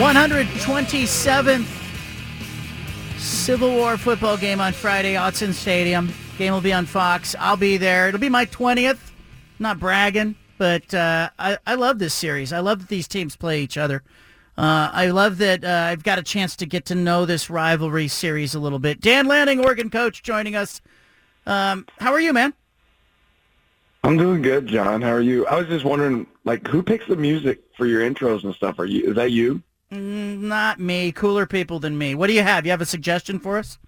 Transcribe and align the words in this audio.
127th 0.00 1.66
Civil 3.18 3.70
War 3.70 3.98
football 3.98 4.36
game 4.38 4.60
on 4.60 4.72
Friday, 4.72 5.14
Autzen 5.14 5.52
Stadium. 5.52 6.12
Game 6.38 6.54
will 6.54 6.62
be 6.62 6.72
on 6.72 6.86
Fox. 6.86 7.36
I'll 7.38 7.56
be 7.56 7.76
there. 7.76 8.08
It'll 8.08 8.18
be 8.18 8.30
my 8.30 8.46
20th. 8.46 8.98
Not 9.58 9.78
bragging, 9.78 10.36
but 10.56 10.94
uh, 10.94 11.28
I, 11.38 11.58
I 11.66 11.74
love 11.74 11.98
this 11.98 12.14
series. 12.14 12.52
I 12.52 12.60
love 12.60 12.78
that 12.78 12.88
these 12.88 13.06
teams 13.06 13.36
play 13.36 13.60
each 13.60 13.76
other. 13.76 14.02
Uh, 14.56 14.90
I 14.92 15.08
love 15.08 15.38
that 15.38 15.64
uh, 15.64 15.68
I've 15.90 16.02
got 16.02 16.18
a 16.18 16.22
chance 16.22 16.56
to 16.56 16.66
get 16.66 16.86
to 16.86 16.94
know 16.94 17.26
this 17.26 17.50
rivalry 17.50 18.08
series 18.08 18.54
a 18.54 18.60
little 18.60 18.78
bit. 18.78 19.00
Dan 19.00 19.26
Lanning, 19.26 19.60
Oregon 19.60 19.90
coach, 19.90 20.22
joining 20.22 20.56
us. 20.56 20.80
Um, 21.46 21.86
how 21.98 22.12
are 22.12 22.20
you, 22.20 22.32
man? 22.32 22.54
I'm 24.02 24.16
doing 24.16 24.42
good, 24.42 24.66
John. 24.66 25.02
How 25.02 25.12
are 25.12 25.20
you? 25.20 25.46
I 25.46 25.56
was 25.56 25.68
just 25.68 25.84
wondering, 25.84 26.26
like, 26.44 26.66
who 26.66 26.82
picks 26.82 27.06
the 27.06 27.16
music 27.16 27.60
for 27.76 27.86
your 27.86 28.00
intros 28.08 28.44
and 28.44 28.54
stuff? 28.54 28.78
Are 28.78 28.86
you? 28.86 29.10
Is 29.10 29.16
that 29.16 29.30
you? 29.30 29.62
Mm, 29.92 30.40
not 30.40 30.80
me. 30.80 31.12
Cooler 31.12 31.46
people 31.46 31.80
than 31.80 31.98
me. 31.98 32.14
What 32.14 32.28
do 32.28 32.32
you 32.32 32.42
have? 32.42 32.64
You 32.64 32.70
have 32.70 32.80
a 32.80 32.86
suggestion 32.86 33.38
for 33.38 33.58
us? 33.58 33.78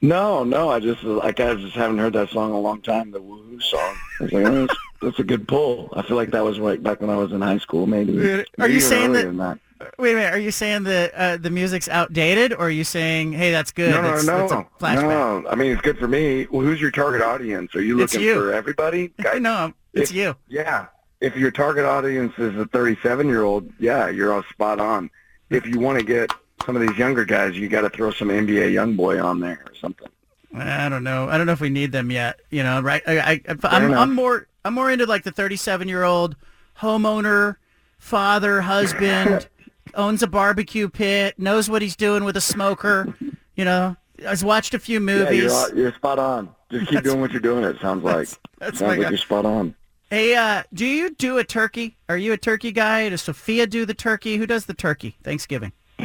No, 0.00 0.44
no. 0.44 0.70
I 0.70 0.78
just 0.78 1.02
like 1.02 1.40
I 1.40 1.54
just 1.54 1.74
haven't 1.74 1.98
heard 1.98 2.12
that 2.12 2.30
song 2.30 2.50
in 2.50 2.56
a 2.56 2.60
long 2.60 2.82
time. 2.82 3.10
The 3.10 3.20
Woohoo 3.20 3.60
song. 3.60 3.96
I 4.20 4.22
was 4.24 4.32
like, 4.32 4.46
oh, 4.46 4.66
that's, 4.66 4.78
that's, 5.02 5.18
a 5.18 5.24
good 5.24 5.48
pull. 5.48 5.92
I 5.96 6.02
feel 6.02 6.16
like 6.16 6.30
that 6.30 6.44
was 6.44 6.58
like 6.58 6.82
back 6.82 7.00
when 7.00 7.10
I 7.10 7.16
was 7.16 7.32
in 7.32 7.40
high 7.40 7.58
school. 7.58 7.86
Maybe. 7.86 8.12
maybe 8.12 8.44
are 8.60 8.68
you 8.68 8.80
saying 8.80 9.12
that, 9.14 9.36
that? 9.38 9.58
Wait 9.98 10.12
a 10.12 10.14
minute. 10.14 10.34
Are 10.34 10.38
you 10.38 10.50
saying 10.50 10.84
that 10.84 11.14
uh, 11.14 11.36
the 11.36 11.50
music's 11.50 11.88
outdated, 11.88 12.52
or 12.52 12.66
are 12.66 12.70
you 12.70 12.84
saying, 12.84 13.32
hey, 13.32 13.50
that's 13.50 13.70
good? 13.70 13.90
No, 13.90 14.02
no, 14.02 14.10
that's, 14.12 14.26
no. 14.26 14.66
That's 14.80 15.02
no. 15.02 15.44
I 15.48 15.54
mean, 15.54 15.72
it's 15.72 15.82
good 15.82 15.98
for 15.98 16.08
me. 16.08 16.46
Well, 16.50 16.62
who's 16.62 16.80
your 16.80 16.90
target 16.90 17.22
audience? 17.22 17.74
Are 17.74 17.82
you 17.82 17.96
looking 17.96 18.20
you. 18.20 18.34
for 18.34 18.52
everybody? 18.52 19.12
no, 19.38 19.72
it's 19.92 20.10
if, 20.10 20.16
you. 20.16 20.34
Yeah. 20.48 20.86
If 21.20 21.36
your 21.36 21.50
target 21.50 21.84
audience 21.84 22.32
is 22.38 22.56
a 22.56 22.64
37-year-old, 22.66 23.72
yeah, 23.78 24.08
you're 24.08 24.32
all 24.32 24.42
spot 24.44 24.80
on 24.80 25.10
if 25.50 25.66
you 25.66 25.78
want 25.78 25.98
to 25.98 26.04
get 26.04 26.32
some 26.64 26.76
of 26.76 26.82
these 26.82 26.96
younger 26.98 27.24
guys, 27.24 27.56
you 27.56 27.68
got 27.68 27.82
to 27.82 27.90
throw 27.90 28.10
some 28.10 28.28
NBA 28.28 28.72
YoungBoy 28.72 29.22
on 29.22 29.40
there 29.40 29.64
or 29.66 29.74
something. 29.74 30.08
I 30.54 30.88
don't 30.88 31.04
know. 31.04 31.28
I 31.28 31.36
don't 31.36 31.46
know 31.46 31.52
if 31.52 31.60
we 31.60 31.68
need 31.68 31.92
them 31.92 32.10
yet. 32.10 32.40
You 32.50 32.62
know, 32.62 32.80
right? 32.80 33.02
I, 33.06 33.18
I, 33.18 33.40
I'm, 33.64 33.92
I'm 33.92 34.14
more 34.14 34.48
I'm 34.64 34.74
more 34.74 34.90
into 34.90 35.06
like 35.06 35.24
the 35.24 35.30
37 35.30 35.88
year 35.88 36.04
old 36.04 36.36
homeowner, 36.78 37.56
father, 37.98 38.62
husband, 38.62 39.48
owns 39.94 40.22
a 40.22 40.26
barbecue 40.26 40.88
pit, 40.88 41.38
knows 41.38 41.68
what 41.70 41.82
he's 41.82 41.96
doing 41.96 42.24
with 42.24 42.36
a 42.36 42.40
smoker. 42.40 43.14
You 43.56 43.64
know, 43.64 43.96
has 44.20 44.44
watched 44.44 44.74
a 44.74 44.78
few 44.78 45.00
movies. 45.00 45.52
Yeah, 45.52 45.66
you're, 45.68 45.78
you're 45.78 45.94
spot 45.94 46.18
on. 46.18 46.54
Just 46.70 46.90
keep 46.90 47.02
doing 47.02 47.20
what 47.20 47.32
you're 47.32 47.40
doing. 47.40 47.64
It 47.64 47.80
sounds 47.80 48.04
like. 48.04 48.28
That's, 48.28 48.38
that's 48.58 48.78
sounds 48.78 48.98
like 48.98 49.08
you're 49.08 49.18
spot 49.18 49.46
on. 49.46 49.74
Hey, 50.10 50.34
uh, 50.34 50.62
do 50.72 50.86
you 50.86 51.14
do 51.14 51.38
a 51.38 51.44
turkey? 51.44 51.96
Are 52.08 52.16
you 52.16 52.32
a 52.32 52.38
turkey 52.38 52.72
guy? 52.72 53.08
Does 53.10 53.22
Sophia 53.22 53.66
do 53.66 53.84
the 53.84 53.94
turkey? 53.94 54.36
Who 54.36 54.46
does 54.46 54.64
the 54.64 54.74
turkey? 54.74 55.16
Thanksgiving. 55.22 55.72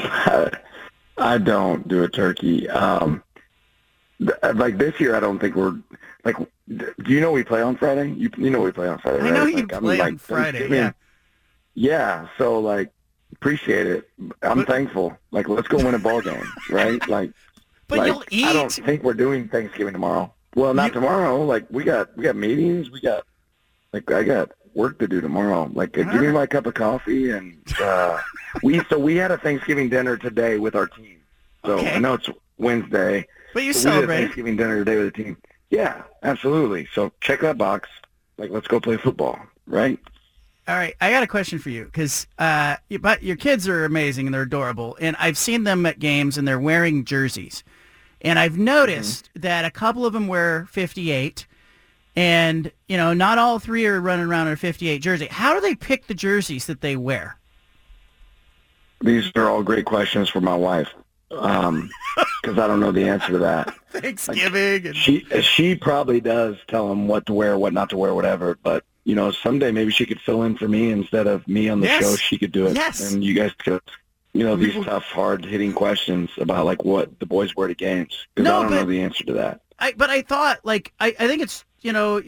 I 1.18 1.38
don't 1.38 1.88
do 1.88 2.04
a 2.04 2.10
turkey. 2.10 2.70
Um, 2.70 3.24
like 4.20 4.78
this 4.78 5.00
year, 5.00 5.16
I 5.16 5.20
don't 5.20 5.40
think 5.40 5.56
we're 5.56 5.76
like. 6.24 6.36
Do 6.68 6.94
you 7.08 7.20
know 7.20 7.32
we 7.32 7.44
play 7.44 7.62
on 7.62 7.76
Friday? 7.76 8.12
You 8.12 8.30
you 8.38 8.50
know 8.50 8.62
we 8.62 8.72
play 8.72 8.88
on 8.88 8.98
Friday. 9.00 9.28
I 9.28 9.32
know 9.32 9.46
you 9.46 9.58
like, 9.58 9.68
play 9.68 9.78
I 9.78 9.82
mean, 9.82 9.92
on 9.92 10.12
like, 10.14 10.20
Friday. 10.20 10.70
Yeah. 10.70 10.92
Yeah. 11.76 12.28
So 12.38 12.60
like, 12.60 12.92
appreciate 13.34 13.88
it. 13.88 14.10
I'm 14.42 14.60
but, 14.60 14.68
thankful. 14.68 15.18
Like, 15.32 15.50
let's 15.50 15.68
go 15.68 15.78
win 15.78 15.96
a 15.96 16.00
ball 16.00 16.22
game, 16.22 16.48
right? 16.70 17.02
Like, 17.08 17.32
but 17.88 18.00
like, 18.00 18.08
you'll 18.08 18.24
eat. 18.32 18.46
I 18.46 18.54
don't 18.54 18.72
think 18.72 19.04
we're 19.04 19.14
doing 19.14 19.48
Thanksgiving 19.50 19.94
tomorrow. 19.94 20.34
Well, 20.56 20.74
not 20.74 20.88
you, 20.88 20.94
tomorrow. 20.94 21.44
Like 21.44 21.66
we 21.70 21.84
got 21.84 22.16
we 22.18 22.24
got 22.24 22.36
meetings. 22.36 22.90
We 22.90 23.02
got 23.02 23.24
like 23.92 24.10
I 24.12 24.24
got 24.24 24.52
work 24.74 25.00
to 25.00 25.08
do 25.08 25.22
tomorrow. 25.22 25.70
Like, 25.74 25.98
uh, 25.98 26.04
give 26.04 26.22
me 26.22 26.32
my 26.32 26.48
cup 26.48 26.66
of 26.66 26.74
coffee, 26.74 27.32
and 27.32 27.58
uh, 27.82 28.20
we 28.64 28.82
so 28.86 28.98
we 28.98 29.16
had 29.16 29.32
a 29.32 29.38
Thanksgiving 29.38 29.90
dinner 29.90 30.18
today 30.18 30.58
with 30.58 30.76
our 30.76 30.88
team. 30.88 31.20
So 31.66 31.74
okay. 31.74 31.96
I 31.96 32.00
know 32.00 32.14
it's 32.16 32.30
Wednesday. 32.58 33.28
But 33.54 33.64
you 33.64 33.74
celebrate 33.74 34.18
Thanksgiving 34.18 34.58
dinner 34.58 34.84
today 34.84 34.98
with 34.98 35.14
the 35.14 35.24
team. 35.24 35.38
Yeah, 35.70 36.04
absolutely. 36.24 36.88
So 36.94 37.12
check 37.22 37.42
that 37.42 37.58
box. 37.58 37.90
Like, 38.38 38.50
let's 38.50 38.68
go 38.68 38.80
play 38.80 38.98
football, 38.98 39.40
right? 39.68 40.00
All 40.66 40.76
right, 40.76 40.96
I 41.02 41.12
got 41.12 41.24
a 41.24 41.28
question 41.28 41.60
for 41.60 41.70
you 41.70 41.86
because 41.86 42.26
uh, 42.40 42.78
but 43.02 43.22
your 43.22 43.36
kids 43.36 43.68
are 43.68 43.84
amazing 43.84 44.28
and 44.28 44.34
they're 44.34 44.44
adorable, 44.44 44.98
and 45.02 45.16
I've 45.20 45.38
seen 45.38 45.66
them 45.66 45.86
at 45.86 46.00
games 46.00 46.38
and 46.38 46.48
they're 46.48 46.60
wearing 46.60 47.04
jerseys, 47.04 47.64
and 48.22 48.40
I've 48.40 48.58
noticed 48.58 49.26
mm-hmm. 49.26 49.42
that 49.42 49.66
a 49.66 49.72
couple 49.72 50.06
of 50.06 50.14
them 50.14 50.28
wear 50.28 50.66
58, 50.72 51.46
and, 52.16 52.72
you 52.88 52.96
know, 52.96 53.14
not 53.14 53.38
all 53.38 53.60
three 53.60 53.86
are 53.86 54.00
running 54.00 54.26
around 54.26 54.48
in 54.48 54.54
a 54.54 54.58
58 54.58 55.00
jersey. 55.00 55.28
How 55.30 55.54
do 55.54 55.62
they 55.62 55.76
pick 55.76 56.08
the 56.08 56.14
jerseys 56.14 56.68
that 56.68 56.82
they 56.82 56.96
wear? 56.96 57.38
These 59.02 59.32
are 59.36 59.50
all 59.50 59.64
great 59.64 59.86
questions 59.86 60.30
for 60.30 60.40
my 60.40 60.56
wife 60.56 60.88
because 61.30 61.68
um, 61.68 61.90
I 62.48 62.68
don't 62.68 62.80
know 62.80 62.92
the 62.92 63.10
answer 63.10 63.34
to 63.34 63.40
that. 63.40 63.74
Thanksgiving. 63.90 64.86
Like, 64.86 64.96
she 64.96 65.26
she 65.42 65.76
probably 65.76 66.22
does 66.22 66.56
tell 66.68 66.88
them 66.88 67.08
what 67.08 67.26
to 67.26 67.34
wear, 67.34 67.58
what 67.58 67.74
not 67.74 67.90
to 67.90 67.98
wear, 67.98 68.14
whatever. 68.14 68.58
But 68.64 68.86
you 69.04 69.16
know, 69.16 69.32
someday 69.32 69.72
maybe 69.72 69.92
she 69.92 70.06
could 70.06 70.22
fill 70.22 70.44
in 70.44 70.58
for 70.58 70.68
me 70.68 70.92
instead 70.92 71.28
of 71.28 71.48
me 71.48 71.70
on 71.70 71.82
the 71.82 71.88
yes. 71.88 72.04
show. 72.04 72.16
She 72.16 72.38
could 72.38 72.52
do 72.52 72.68
it, 72.68 72.76
yes. 72.76 73.12
and 73.12 73.24
you 73.24 73.34
guys 73.34 73.52
could. 73.58 73.82
You 74.36 74.44
know 74.44 74.56
these 74.56 74.74
tough, 74.84 75.04
hard-hitting 75.04 75.74
questions 75.74 76.32
about 76.40 76.66
like 76.66 76.84
what 76.84 77.20
the 77.20 77.26
boys 77.28 77.56
wear 77.56 77.68
to 77.68 77.76
games. 77.76 78.26
Because 78.34 78.50
no, 78.50 78.58
I 78.58 78.62
don't 78.64 78.72
but, 78.72 78.76
know 78.78 78.86
the 78.88 79.02
answer 79.04 79.24
to 79.26 79.34
that. 79.34 79.62
I, 79.78 79.94
but 79.96 80.10
I 80.10 80.24
thought, 80.24 80.60
like, 80.64 80.92
I, 81.00 81.16
I 81.20 81.28
think 81.28 81.44
it's 81.44 81.64
you 81.82 81.94
know, 81.94 82.20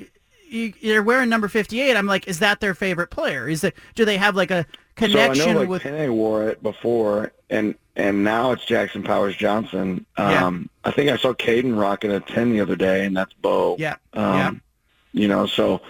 you, 0.47 0.74
are 0.96 1.02
wearing 1.02 1.30
number 1.30 1.47
58. 1.47 1.96
I'm 1.96 2.06
like, 2.06 2.28
is 2.28 2.40
that 2.40 2.59
their 2.59 2.75
favorite 2.75 3.09
player? 3.09 3.50
Is 3.50 3.63
it, 3.63 3.75
do 3.96 4.06
they 4.06 4.18
have 4.18 4.36
like 4.36 4.52
a 4.52 4.68
connection 4.96 5.44
so 5.44 5.50
I 5.50 5.53
know, 5.53 5.59
like, 5.62 5.69
with? 5.69 6.09
Wore 6.12 6.47
it 6.47 6.62
before, 6.62 7.31
and 7.50 7.74
and 7.96 8.24
now 8.24 8.52
it's 8.52 8.66
Jackson 8.66 9.02
Powers 9.02 9.36
Johnson. 9.36 10.06
Um, 10.18 10.69
yeah. 10.84 10.90
I 10.90 10.92
think 10.92 11.09
I 11.09 11.18
saw 11.18 11.34
Caden 11.34 11.80
rocking 11.80 12.12
a 12.12 12.19
10 12.19 12.52
the 12.52 12.62
other 12.62 12.75
day, 12.75 13.06
and 13.06 13.18
that's 13.18 13.34
Bo. 13.34 13.78
Yeah. 13.80 13.96
Um, 14.13 14.36
yeah. 14.36 14.52
You 15.13 15.28
know, 15.28 15.47
so. 15.47 15.81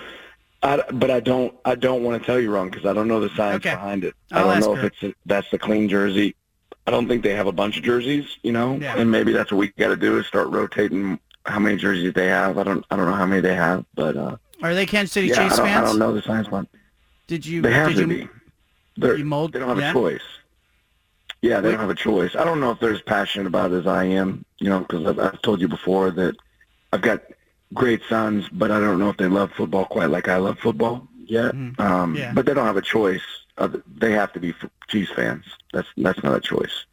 I, 0.66 0.92
but 0.92 1.12
I 1.12 1.20
don't. 1.20 1.54
I 1.64 1.76
don't 1.76 2.04
want 2.04 2.22
to 2.22 2.26
tell 2.26 2.40
you 2.40 2.52
wrong 2.52 2.70
because 2.70 2.86
I 2.86 2.94
don't 2.94 3.08
know 3.08 3.20
the 3.20 3.30
science 3.36 3.66
okay. 3.66 3.76
behind 3.76 4.04
it. 4.04 4.16
I'll 4.32 4.50
I 4.50 4.60
don't 4.60 4.70
know 4.70 4.76
her. 4.76 4.88
if 4.88 4.94
it's 4.94 5.04
a, 5.04 5.14
that's 5.26 5.50
the 5.52 5.60
clean 5.60 5.88
jersey. 5.88 6.36
I 6.88 6.92
don't 6.92 7.08
think 7.08 7.24
they 7.24 7.34
have 7.36 7.48
a 7.48 7.52
bunch 7.52 7.78
of 7.78 7.84
jerseys, 7.84 8.38
you 8.44 8.52
know, 8.52 8.76
yeah. 8.76 8.96
and 8.96 9.10
maybe 9.10 9.32
that's 9.32 9.52
what 9.52 9.58
we 9.58 9.70
got 9.70 9.88
to 9.88 9.96
do 9.96 10.20
is 10.20 10.28
start 10.28 10.50
rotating 10.50 11.20
how 11.46 11.58
many 11.60 11.78
jerseys 11.78 12.14
they 12.14 12.28
have. 12.28 12.58
I 12.58 12.64
don't 12.64 12.86
I 12.90 12.96
don't 12.96 13.06
know 13.06 13.16
how 13.16 13.26
many 13.26 13.42
they 13.42 13.56
have, 13.56 13.86
but 13.96 14.18
uh, 14.18 14.38
are 14.62 14.74
they 14.74 14.86
Kansas 14.86 15.14
City 15.14 15.28
yeah, 15.28 15.36
Chiefs 15.36 15.60
I 15.60 15.68
fans? 15.68 15.84
I 15.84 15.92
don't 15.92 16.00
know 16.00 16.14
the 16.14 16.22
science 16.22 16.50
one. 16.50 16.68
Did 17.28 17.46
you? 17.46 17.62
They 17.62 17.72
have 17.72 17.90
did 17.90 17.96
to 17.96 18.02
you, 18.02 18.08
be. 18.08 18.30
They're, 18.98 19.18
you 19.18 19.26
mold, 19.26 19.54
they 19.54 19.60
don't 19.60 19.70
have 19.70 19.80
yeah? 19.80 19.92
a 19.92 19.94
choice. 19.94 20.22
Yeah, 21.42 21.60
they 21.60 21.70
Wait. 21.70 21.72
don't 21.74 21.82
have 21.82 21.90
a 21.90 21.96
choice. 21.96 22.36
I 22.36 22.44
don't 22.44 22.60
know 22.60 22.72
if 22.72 22.80
they're 22.80 22.94
as 22.94 23.02
passionate 23.02 23.48
about 23.48 23.72
it 23.72 23.78
as 23.78 23.88
I 23.88 24.06
am. 24.06 24.46
You 24.60 24.70
know, 24.70 24.80
because 24.80 25.06
I've, 25.06 25.20
I've 25.20 25.42
told 25.42 25.62
you 25.62 25.68
before 25.68 26.12
that 26.12 26.36
I've 26.94 27.02
got 27.02 27.22
great 27.76 28.02
sons, 28.10 28.46
but 28.52 28.72
I 28.72 28.80
don't 28.80 28.98
know 28.98 29.10
if 29.10 29.18
they 29.18 29.28
love 29.28 29.52
football 29.52 29.86
quite 29.86 30.10
like 30.10 30.28
I 30.28 30.38
love 30.38 30.58
football 30.60 31.08
yet. 31.28 31.54
Mhm. 31.54 31.80
Um, 31.80 32.16
Yeah. 32.16 32.32
But 32.34 32.46
they 32.48 32.54
don't 32.56 32.66
have 32.66 32.78
a 32.78 32.82
choice. 32.82 33.22
They 33.98 34.12
have 34.12 34.34
to 34.34 34.40
be 34.40 34.54
Chiefs 34.88 35.12
fans. 35.14 35.46
That's 35.74 35.88
that's 35.98 36.22
not 36.24 36.36
a 36.36 36.40
choice. 36.42 36.86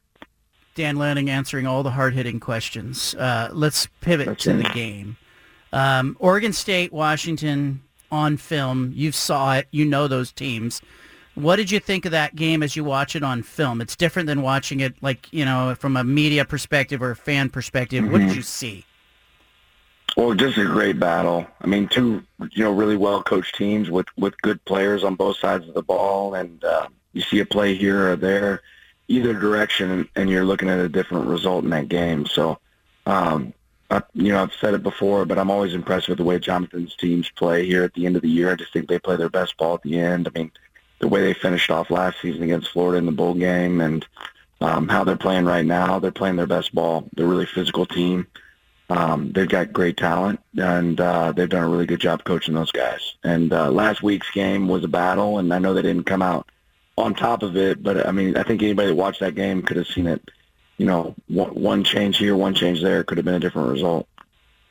Dan 0.74 0.96
Lanning 0.96 1.28
answering 1.28 1.66
all 1.66 1.82
the 1.82 1.90
hard-hitting 1.90 2.40
questions. 2.40 3.14
Uh, 3.14 3.50
let's 3.52 3.86
pivot 4.00 4.26
That's 4.26 4.44
to 4.44 4.50
it. 4.58 4.62
the 4.62 4.68
game. 4.70 5.16
Um, 5.72 6.16
Oregon 6.18 6.52
State, 6.52 6.92
Washington 6.92 7.82
on 8.10 8.36
film. 8.36 8.92
You 8.94 9.12
saw 9.12 9.56
it. 9.56 9.68
You 9.70 9.84
know 9.84 10.08
those 10.08 10.32
teams. 10.32 10.80
What 11.34 11.56
did 11.56 11.70
you 11.70 11.80
think 11.80 12.04
of 12.04 12.12
that 12.12 12.36
game 12.36 12.62
as 12.62 12.76
you 12.76 12.84
watch 12.84 13.16
it 13.16 13.22
on 13.22 13.42
film? 13.42 13.80
It's 13.80 13.96
different 13.96 14.26
than 14.26 14.42
watching 14.42 14.80
it 14.80 14.94
like, 15.02 15.28
you 15.32 15.44
know, 15.46 15.74
from 15.78 15.96
a 15.96 16.04
media 16.04 16.44
perspective 16.44 17.02
or 17.02 17.10
a 17.10 17.16
fan 17.16 17.48
perspective. 17.50 18.04
What 18.04 18.20
Mm-hmm. 18.20 18.28
did 18.28 18.36
you 18.36 18.42
see? 18.42 18.84
Well, 20.16 20.34
just 20.34 20.58
a 20.58 20.64
great 20.64 20.98
battle. 20.98 21.46
I 21.60 21.66
mean, 21.66 21.88
two 21.88 22.22
you 22.52 22.64
know 22.64 22.72
really 22.72 22.96
well 22.96 23.22
coached 23.22 23.54
teams 23.54 23.90
with 23.90 24.06
with 24.16 24.40
good 24.42 24.64
players 24.64 25.04
on 25.04 25.14
both 25.14 25.38
sides 25.38 25.66
of 25.68 25.74
the 25.74 25.82
ball, 25.82 26.34
and 26.34 26.62
uh, 26.64 26.88
you 27.12 27.22
see 27.22 27.40
a 27.40 27.46
play 27.46 27.74
here 27.74 28.12
or 28.12 28.16
there, 28.16 28.62
either 29.08 29.32
direction, 29.32 30.08
and, 30.16 30.30
you're 30.30 30.44
looking 30.44 30.68
at 30.68 30.78
a 30.78 30.88
different 30.88 31.28
result 31.28 31.64
in 31.64 31.70
that 31.70 31.88
game. 31.88 32.26
So, 32.26 32.58
um, 33.06 33.52
uh, 33.90 34.00
you 34.14 34.32
know, 34.32 34.42
I've 34.42 34.54
said 34.54 34.74
it 34.74 34.82
before, 34.82 35.24
but 35.24 35.38
I'm 35.38 35.50
always 35.50 35.74
impressed 35.74 36.08
with 36.08 36.18
the 36.18 36.24
way 36.24 36.38
Jonathan's 36.38 36.96
teams 36.96 37.30
play 37.30 37.66
here 37.66 37.84
at 37.84 37.94
the 37.94 38.06
end 38.06 38.16
of 38.16 38.22
the 38.22 38.28
year. 38.28 38.50
I 38.50 38.56
just 38.56 38.72
think 38.72 38.88
they 38.88 38.98
play 38.98 39.16
their 39.16 39.28
best 39.28 39.56
ball 39.56 39.74
at 39.74 39.82
the 39.82 39.98
end. 39.98 40.28
I 40.28 40.38
mean, 40.38 40.50
the 41.00 41.08
way 41.08 41.20
they 41.20 41.34
finished 41.34 41.70
off 41.70 41.90
last 41.90 42.20
season 42.22 42.42
against 42.42 42.70
Florida 42.70 42.98
in 42.98 43.06
the 43.06 43.12
bowl 43.12 43.34
game 43.34 43.80
and 43.80 44.06
um, 44.60 44.88
how 44.88 45.04
they're 45.04 45.16
playing 45.16 45.44
right 45.44 45.66
now, 45.66 45.98
they're 45.98 46.12
playing 46.12 46.36
their 46.36 46.46
best 46.46 46.74
ball. 46.74 47.08
They're 47.14 47.26
a 47.26 47.28
really 47.28 47.46
physical 47.46 47.84
team. 47.84 48.26
Um, 48.92 49.32
they've 49.32 49.48
got 49.48 49.72
great 49.72 49.96
talent, 49.96 50.38
and 50.58 51.00
uh, 51.00 51.32
they've 51.32 51.48
done 51.48 51.64
a 51.64 51.68
really 51.68 51.86
good 51.86 52.00
job 52.00 52.24
coaching 52.24 52.52
those 52.52 52.70
guys. 52.70 53.14
And 53.24 53.50
uh, 53.50 53.70
last 53.70 54.02
week's 54.02 54.30
game 54.32 54.68
was 54.68 54.84
a 54.84 54.88
battle, 54.88 55.38
and 55.38 55.52
I 55.54 55.58
know 55.58 55.72
they 55.72 55.80
didn't 55.80 56.04
come 56.04 56.20
out 56.20 56.50
on 56.98 57.14
top 57.14 57.42
of 57.42 57.56
it, 57.56 57.82
but 57.82 58.06
I 58.06 58.12
mean, 58.12 58.36
I 58.36 58.42
think 58.42 58.62
anybody 58.62 58.88
that 58.88 58.94
watched 58.94 59.20
that 59.20 59.34
game 59.34 59.62
could 59.62 59.78
have 59.78 59.86
seen 59.86 60.06
it. 60.06 60.30
You 60.76 60.84
know, 60.84 61.14
one 61.28 61.84
change 61.84 62.18
here, 62.18 62.36
one 62.36 62.52
change 62.54 62.82
there 62.82 63.02
could 63.02 63.16
have 63.16 63.24
been 63.24 63.34
a 63.34 63.40
different 63.40 63.70
result. 63.70 64.06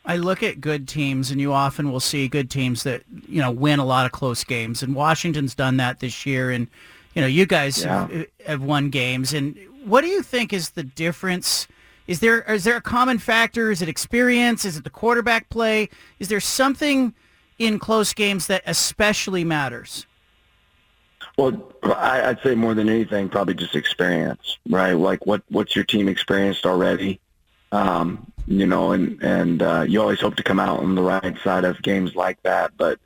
I 0.05 0.17
look 0.17 0.43
at 0.43 0.61
good 0.61 0.87
teams, 0.87 1.31
and 1.31 1.41
you 1.41 1.51
often 1.51 1.91
will 1.91 1.99
see 1.99 2.27
good 2.27 2.51
teams 2.51 2.83
that 2.83 3.01
you 3.27 3.41
know 3.41 3.49
win 3.49 3.79
a 3.79 3.85
lot 3.85 4.05
of 4.05 4.11
close 4.11 4.43
games. 4.43 4.83
And 4.83 4.93
Washington's 4.93 5.55
done 5.55 5.77
that 5.77 5.99
this 5.99 6.27
year, 6.27 6.51
and 6.51 6.67
you 7.15 7.21
know 7.21 7.27
you 7.27 7.47
guys 7.47 7.83
yeah. 7.83 8.07
have, 8.07 8.27
have 8.45 8.63
won 8.63 8.91
games. 8.91 9.33
And 9.33 9.57
what 9.83 10.01
do 10.01 10.07
you 10.07 10.21
think 10.21 10.53
is 10.53 10.71
the 10.71 10.83
difference? 10.83 11.67
Is 12.07 12.19
there 12.19 12.41
is 12.41 12.63
there 12.63 12.77
a 12.77 12.81
common 12.81 13.17
factor? 13.19 13.71
Is 13.71 13.81
it 13.81 13.89
experience? 13.89 14.65
Is 14.65 14.77
it 14.77 14.83
the 14.83 14.89
quarterback 14.89 15.49
play? 15.49 15.89
Is 16.19 16.27
there 16.27 16.39
something 16.39 17.13
in 17.57 17.79
close 17.79 18.13
games 18.13 18.47
that 18.47 18.63
especially 18.65 19.43
matters? 19.43 20.05
Well, 21.37 21.71
I'd 21.83 22.41
say 22.43 22.55
more 22.55 22.73
than 22.73 22.89
anything, 22.89 23.29
probably 23.29 23.53
just 23.53 23.75
experience, 23.75 24.57
right? 24.69 24.93
Like 24.93 25.25
what 25.25 25.43
what's 25.49 25.75
your 25.75 25.85
team 25.85 26.07
experienced 26.07 26.65
already? 26.65 27.19
Um, 27.71 28.31
you 28.47 28.65
know, 28.65 28.91
and 28.91 29.21
and 29.23 29.61
uh, 29.61 29.85
you 29.87 30.01
always 30.01 30.19
hope 30.19 30.35
to 30.35 30.43
come 30.43 30.59
out 30.59 30.79
on 30.79 30.95
the 30.95 31.01
right 31.01 31.37
side 31.43 31.63
of 31.63 31.81
games 31.81 32.15
like 32.15 32.41
that. 32.43 32.75
But 32.77 32.99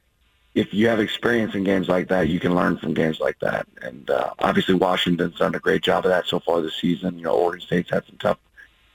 if 0.56 0.74
you 0.74 0.88
have 0.88 1.00
experience 1.00 1.54
in 1.54 1.64
games 1.66 1.90
like 1.90 2.08
that, 2.08 2.30
you 2.30 2.40
can 2.40 2.56
learn 2.56 2.78
from 2.78 2.94
games 2.94 3.20
like 3.20 3.38
that. 3.40 3.68
And 3.82 4.10
uh, 4.10 4.32
obviously, 4.40 4.74
Washington's 4.74 5.36
done 5.36 5.54
a 5.54 5.60
great 5.60 5.84
job 5.84 6.06
of 6.06 6.12
that 6.12 6.26
so 6.28 6.40
far 6.40 6.62
this 6.62 6.76
season. 6.76 7.18
You 7.18 7.26
know, 7.26 7.36
Oregon 7.36 7.62
State's 7.62 7.90
had 7.90 8.06
some 8.06 8.18
tough 8.18 8.38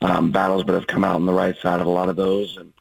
um, 0.00 0.30
battles, 0.32 0.64
but 0.64 0.74
have 0.74 0.86
come 0.86 1.04
out 1.04 1.16
on 1.16 1.26
the 1.26 1.32
right 1.32 1.56
side 1.58 1.80
of 1.80 1.86
a 1.86 1.90
lot 1.90 2.08
of 2.08 2.16
those. 2.16 2.56
And 2.56 2.72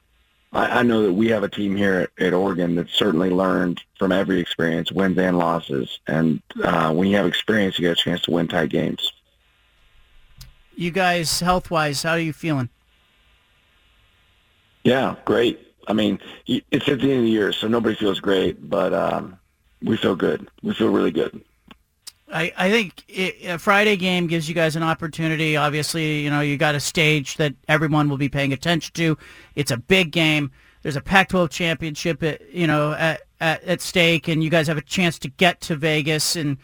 I, 0.53 0.79
I 0.79 0.83
know 0.83 1.03
that 1.03 1.13
we 1.13 1.27
have 1.29 1.43
a 1.43 1.49
team 1.49 1.75
here 1.75 2.09
at, 2.17 2.25
at 2.25 2.33
Oregon 2.33 2.75
that's 2.75 2.93
certainly 2.93 3.29
learned 3.29 3.81
from 3.97 4.11
every 4.11 4.39
experience, 4.39 4.91
wins 4.91 5.17
and 5.17 5.37
losses. 5.37 5.99
And 6.07 6.41
uh, 6.63 6.93
when 6.93 7.07
you 7.07 7.17
have 7.17 7.25
experience, 7.25 7.77
you 7.77 7.87
get 7.87 7.99
a 7.99 8.03
chance 8.03 8.21
to 8.23 8.31
win 8.31 8.47
tight 8.47 8.69
games. 8.69 9.11
You 10.75 10.91
guys, 10.91 11.41
health-wise, 11.41 12.03
how 12.03 12.11
are 12.11 12.19
you 12.19 12.31
feeling? 12.31 12.69
Yeah, 14.85 15.15
great. 15.25 15.59
I 15.87 15.93
mean, 15.93 16.19
it's 16.47 16.87
at 16.87 16.99
the 16.99 17.11
end 17.11 17.19
of 17.19 17.23
the 17.23 17.29
year, 17.29 17.51
so 17.51 17.67
nobody 17.67 17.95
feels 17.95 18.19
great, 18.19 18.69
but 18.69 18.93
um, 18.93 19.37
we 19.81 19.97
feel 19.97 20.15
good. 20.15 20.47
We 20.63 20.73
feel 20.73 20.89
really 20.89 21.11
good. 21.11 21.43
I, 22.31 22.51
I 22.57 22.69
think 22.69 23.03
it, 23.07 23.45
a 23.45 23.57
Friday 23.57 23.97
game 23.97 24.27
gives 24.27 24.47
you 24.47 24.55
guys 24.55 24.75
an 24.75 24.83
opportunity. 24.83 25.57
Obviously, 25.57 26.19
you 26.21 26.29
know, 26.29 26.41
you 26.41 26.57
got 26.57 26.75
a 26.75 26.79
stage 26.79 27.37
that 27.37 27.53
everyone 27.67 28.09
will 28.09 28.17
be 28.17 28.29
paying 28.29 28.53
attention 28.53 28.93
to. 28.95 29.17
It's 29.55 29.71
a 29.71 29.77
big 29.77 30.11
game. 30.11 30.51
There's 30.81 30.95
a 30.95 31.01
Pac-12 31.01 31.49
championship, 31.49 32.23
at, 32.23 32.53
you 32.53 32.67
know, 32.67 32.93
at, 32.93 33.21
at, 33.41 33.63
at 33.63 33.81
stake, 33.81 34.27
and 34.27 34.43
you 34.43 34.49
guys 34.49 34.67
have 34.67 34.77
a 34.77 34.81
chance 34.81 35.19
to 35.19 35.27
get 35.27 35.59
to 35.61 35.75
Vegas. 35.75 36.35
And 36.35 36.57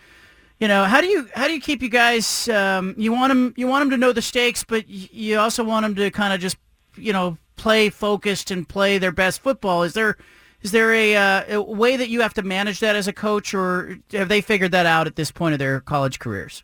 you 0.60 0.68
know, 0.68 0.86
how 0.86 1.02
do 1.02 1.08
you 1.08 1.28
how 1.34 1.48
do 1.48 1.54
you 1.54 1.60
keep 1.60 1.82
you 1.82 1.90
guys? 1.90 2.48
Um, 2.48 2.96
you 2.98 3.12
want 3.12 3.32
them 3.32 3.54
you 3.58 3.68
want 3.68 3.82
them 3.82 3.90
to 3.90 3.98
know 3.98 4.14
the 4.14 4.22
stakes, 4.22 4.64
but 4.64 4.88
you 4.88 5.38
also 5.38 5.64
want 5.64 5.84
them 5.84 5.96
to 5.96 6.10
kind 6.12 6.34
of 6.34 6.40
just 6.40 6.58
you 6.96 7.12
know 7.12 7.38
play 7.58 7.90
focused 7.90 8.52
and 8.52 8.68
play 8.68 8.98
their 8.98 9.12
best 9.12 9.42
football. 9.42 9.84
Is 9.84 9.94
there 9.94 10.18
is 10.66 10.72
there 10.72 10.92
a, 10.92 11.16
uh, 11.16 11.58
a 11.58 11.62
way 11.62 11.96
that 11.96 12.10
you 12.10 12.22
have 12.22 12.34
to 12.34 12.42
manage 12.42 12.80
that 12.80 12.96
as 12.96 13.08
a 13.08 13.14
coach, 13.14 13.54
or 13.54 14.00
have 14.14 14.30
they 14.30 14.42
figured 14.42 14.72
that 14.72 14.88
out 14.88 15.06
at 15.06 15.16
this 15.16 15.30
point 15.30 15.54
of 15.54 15.60
their 15.60 15.80
college 15.80 16.18
careers? 16.18 16.64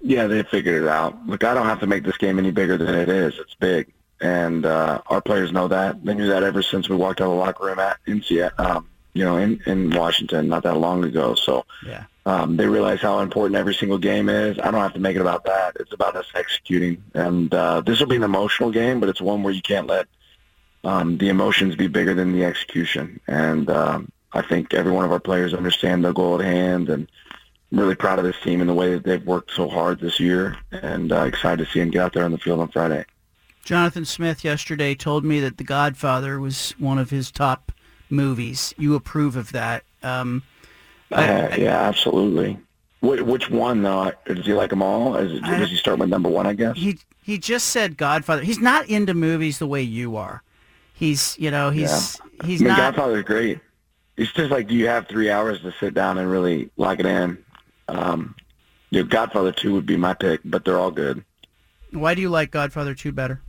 Yeah, 0.00 0.26
they 0.26 0.42
figured 0.44 0.82
it 0.82 0.88
out. 0.88 1.14
Look, 1.26 1.44
I 1.44 1.52
don't 1.52 1.66
have 1.66 1.80
to 1.80 1.86
make 1.86 2.04
this 2.04 2.16
game 2.16 2.38
any 2.38 2.50
bigger 2.50 2.78
than 2.78 2.94
it 2.94 3.10
is. 3.10 3.34
It's 3.38 3.54
big, 3.54 3.92
and 4.22 4.64
uh, 4.64 5.02
our 5.08 5.20
players 5.20 5.52
know 5.52 5.68
that. 5.68 6.02
They 6.06 6.14
knew 6.14 6.28
that 6.28 6.42
ever 6.42 6.62
since 6.62 6.88
we 6.88 6.96
walked 6.96 7.20
out 7.20 7.26
of 7.26 7.32
the 7.32 7.36
locker 7.36 7.66
room 7.66 7.78
at 7.78 7.98
in 8.06 8.22
Seattle, 8.22 8.66
um, 8.66 8.88
you 9.12 9.24
know, 9.24 9.36
in 9.36 9.60
in 9.66 9.90
Washington, 9.90 10.48
not 10.48 10.62
that 10.62 10.78
long 10.78 11.04
ago. 11.04 11.34
So 11.34 11.66
yeah. 11.86 12.04
Um, 12.24 12.56
they 12.56 12.66
realize 12.66 13.00
how 13.00 13.20
important 13.20 13.56
every 13.56 13.74
single 13.74 13.98
game 13.98 14.28
is. 14.28 14.58
I 14.58 14.72
don't 14.72 14.80
have 14.80 14.94
to 14.94 14.98
make 14.98 15.14
it 15.14 15.20
about 15.20 15.44
that. 15.44 15.76
It's 15.78 15.92
about 15.92 16.16
us 16.16 16.26
executing. 16.34 17.00
And 17.14 17.54
uh, 17.54 17.82
this 17.82 18.00
will 18.00 18.08
be 18.08 18.16
an 18.16 18.24
emotional 18.24 18.72
game, 18.72 18.98
but 18.98 19.08
it's 19.08 19.20
one 19.20 19.44
where 19.44 19.54
you 19.54 19.62
can't 19.62 19.86
let 19.86 20.08
um, 20.86 21.18
the 21.18 21.28
emotions 21.28 21.74
be 21.74 21.88
bigger 21.88 22.14
than 22.14 22.32
the 22.32 22.44
execution. 22.44 23.20
And 23.26 23.68
um, 23.68 24.12
I 24.32 24.42
think 24.42 24.72
every 24.72 24.92
one 24.92 25.04
of 25.04 25.10
our 25.10 25.20
players 25.20 25.52
understand 25.52 26.04
the 26.04 26.12
goal 26.12 26.40
at 26.40 26.46
hand, 26.46 26.88
and 26.88 27.10
I'm 27.72 27.80
really 27.80 27.96
proud 27.96 28.20
of 28.20 28.24
this 28.24 28.40
team 28.42 28.60
and 28.60 28.70
the 28.70 28.74
way 28.74 28.94
that 28.94 29.02
they've 29.02 29.26
worked 29.26 29.50
so 29.50 29.68
hard 29.68 30.00
this 30.00 30.20
year, 30.20 30.56
and 30.70 31.12
uh, 31.12 31.22
excited 31.22 31.66
to 31.66 31.70
see 31.72 31.80
them 31.80 31.90
get 31.90 32.02
out 32.02 32.12
there 32.12 32.24
on 32.24 32.30
the 32.30 32.38
field 32.38 32.60
on 32.60 32.68
Friday. 32.68 33.04
Jonathan 33.64 34.04
Smith 34.04 34.44
yesterday 34.44 34.94
told 34.94 35.24
me 35.24 35.40
that 35.40 35.58
The 35.58 35.64
Godfather 35.64 36.38
was 36.38 36.70
one 36.78 36.98
of 36.98 37.10
his 37.10 37.32
top 37.32 37.72
movies. 38.08 38.72
You 38.78 38.94
approve 38.94 39.34
of 39.34 39.50
that. 39.50 39.82
Um, 40.04 40.44
uh, 41.10 41.48
yeah, 41.58 41.80
absolutely. 41.80 42.58
Which 43.00 43.50
one 43.50 43.82
though? 43.82 44.12
Does 44.24 44.46
he 44.46 44.52
like 44.52 44.70
them 44.70 44.82
all? 44.82 45.12
does 45.12 45.70
he 45.70 45.76
start 45.76 45.98
with 45.98 46.08
number 46.08 46.28
one? 46.28 46.46
I 46.46 46.54
guess 46.54 46.76
he 46.76 46.98
he 47.22 47.38
just 47.38 47.68
said 47.68 47.96
Godfather. 47.96 48.42
He's 48.42 48.58
not 48.58 48.88
into 48.88 49.14
movies 49.14 49.58
the 49.58 49.66
way 49.66 49.82
you 49.82 50.16
are. 50.16 50.42
He's, 50.96 51.38
you 51.38 51.50
know, 51.50 51.68
he's 51.68 52.18
yeah. 52.18 52.46
he's 52.46 52.62
I 52.62 52.64
mean, 52.64 52.68
not. 52.72 52.78
Godfather's 52.78 53.24
great. 53.24 53.60
It's 54.16 54.32
just 54.32 54.50
like, 54.50 54.66
do 54.66 54.74
you 54.74 54.88
have 54.88 55.06
three 55.06 55.30
hours 55.30 55.60
to 55.60 55.72
sit 55.78 55.92
down 55.92 56.16
and 56.16 56.30
really 56.30 56.70
lock 56.78 57.00
it 57.00 57.04
in? 57.04 57.44
Um, 57.86 58.34
you 58.88 59.02
know, 59.02 59.06
Godfather 59.06 59.52
Two 59.52 59.74
would 59.74 59.84
be 59.84 59.98
my 59.98 60.14
pick, 60.14 60.40
but 60.42 60.64
they're 60.64 60.78
all 60.78 60.90
good. 60.90 61.22
Why 61.92 62.14
do 62.14 62.22
you 62.22 62.30
like 62.30 62.50
Godfather 62.50 62.94
Two 62.94 63.12
better? 63.12 63.42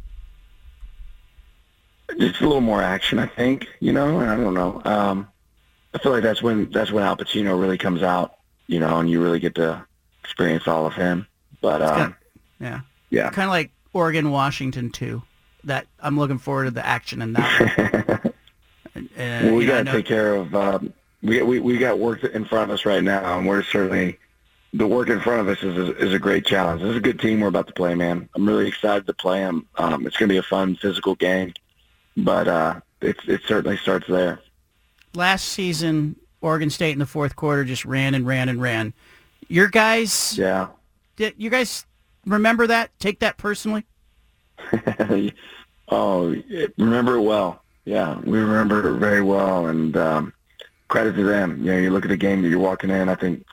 It's 2.09 2.41
a 2.41 2.44
little 2.44 2.59
more 2.59 2.81
action, 2.81 3.17
I 3.17 3.27
think. 3.27 3.65
You 3.79 3.93
know, 3.93 4.19
I 4.19 4.35
don't 4.35 4.53
know. 4.53 4.81
Um, 4.83 5.29
I 5.93 6.00
feel 6.00 6.11
like 6.11 6.23
that's 6.23 6.43
when 6.43 6.69
that's 6.71 6.91
when 6.91 7.05
Al 7.05 7.15
Pacino 7.15 7.57
really 7.57 7.77
comes 7.77 8.03
out. 8.03 8.35
You 8.67 8.81
know, 8.81 9.00
and 9.00 9.09
you 9.09 9.23
really 9.23 9.39
get 9.39 9.55
to 9.55 9.85
experience 10.21 10.67
all 10.67 10.85
of 10.85 10.95
him. 10.95 11.27
But 11.61 11.81
um, 11.81 12.15
yeah, 12.59 12.81
yeah, 13.09 13.29
kind 13.29 13.47
of 13.47 13.51
like 13.51 13.71
Oregon 13.93 14.31
Washington 14.31 14.89
too 14.89 15.23
that 15.67 15.87
I'm 15.99 16.17
looking 16.17 16.37
forward 16.37 16.65
to 16.65 16.71
the 16.71 16.85
action 16.85 17.21
in 17.21 17.33
that. 17.33 18.33
and, 18.95 19.47
well, 19.47 19.55
we 19.55 19.65
got 19.65 19.85
to 19.85 19.91
take 19.91 20.05
care 20.05 20.35
of. 20.35 20.53
Um, 20.53 20.93
we 21.21 21.41
we 21.41 21.59
we 21.59 21.77
got 21.77 21.99
work 21.99 22.23
in 22.23 22.45
front 22.45 22.69
of 22.69 22.75
us 22.75 22.85
right 22.85 23.03
now, 23.03 23.37
and 23.37 23.47
we're 23.47 23.63
certainly 23.63 24.17
the 24.73 24.88
work 24.88 25.09
in 25.09 25.19
front 25.19 25.41
of 25.41 25.47
us 25.47 25.63
is 25.63 25.77
a, 25.77 25.97
is 25.97 26.13
a 26.13 26.19
great 26.19 26.45
challenge. 26.45 26.81
This 26.81 26.91
is 26.91 26.97
a 26.97 27.01
good 27.01 27.19
team 27.19 27.39
we're 27.39 27.47
about 27.47 27.67
to 27.67 27.74
play, 27.74 27.95
man. 27.95 28.29
I'm 28.36 28.47
really 28.47 28.67
excited 28.67 29.07
to 29.07 29.13
play 29.13 29.39
them. 29.39 29.67
Um, 29.77 30.05
it's 30.05 30.17
going 30.17 30.29
to 30.29 30.33
be 30.33 30.38
a 30.38 30.43
fun 30.43 30.75
physical 30.75 31.15
game, 31.15 31.53
but 32.15 32.47
uh, 32.47 32.79
it 33.01 33.17
it 33.27 33.41
certainly 33.47 33.77
starts 33.77 34.07
there. 34.07 34.39
Last 35.13 35.45
season, 35.45 36.15
Oregon 36.41 36.69
State 36.69 36.91
in 36.91 37.00
the 37.00 37.05
fourth 37.05 37.36
quarter 37.36 37.63
just 37.63 37.86
ran 37.86 38.13
and 38.13 38.25
ran 38.25 38.50
and 38.50 38.62
ran. 38.62 38.93
Your 39.47 39.67
guys, 39.67 40.38
yeah, 40.38 40.67
did 41.15 41.36
you 41.38 41.50
guys 41.50 41.86
remember 42.25 42.67
that? 42.67 42.97
Take 43.00 43.19
that 43.19 43.38
personally? 43.38 43.86
Oh, 45.89 46.36
remember 46.77 47.15
it 47.15 47.22
well. 47.22 47.63
Yeah, 47.86 48.20
we 48.20 48.39
remember 48.39 48.96
it 48.96 49.00
very 49.00 49.22
well, 49.22 49.67
and 49.67 49.96
um, 49.96 50.34
credit 50.89 51.15
to 51.15 51.24
them. 51.24 51.60
You 51.60 51.72
know, 51.72 51.77
you 51.77 51.89
look 51.89 52.03
at 52.03 52.10
the 52.10 52.17
game 52.17 52.41
that 52.41 52.50
you're 52.50 52.60
walking 52.60 52.89
in. 52.89 53.08
I 53.08 53.15
think 53.15 53.46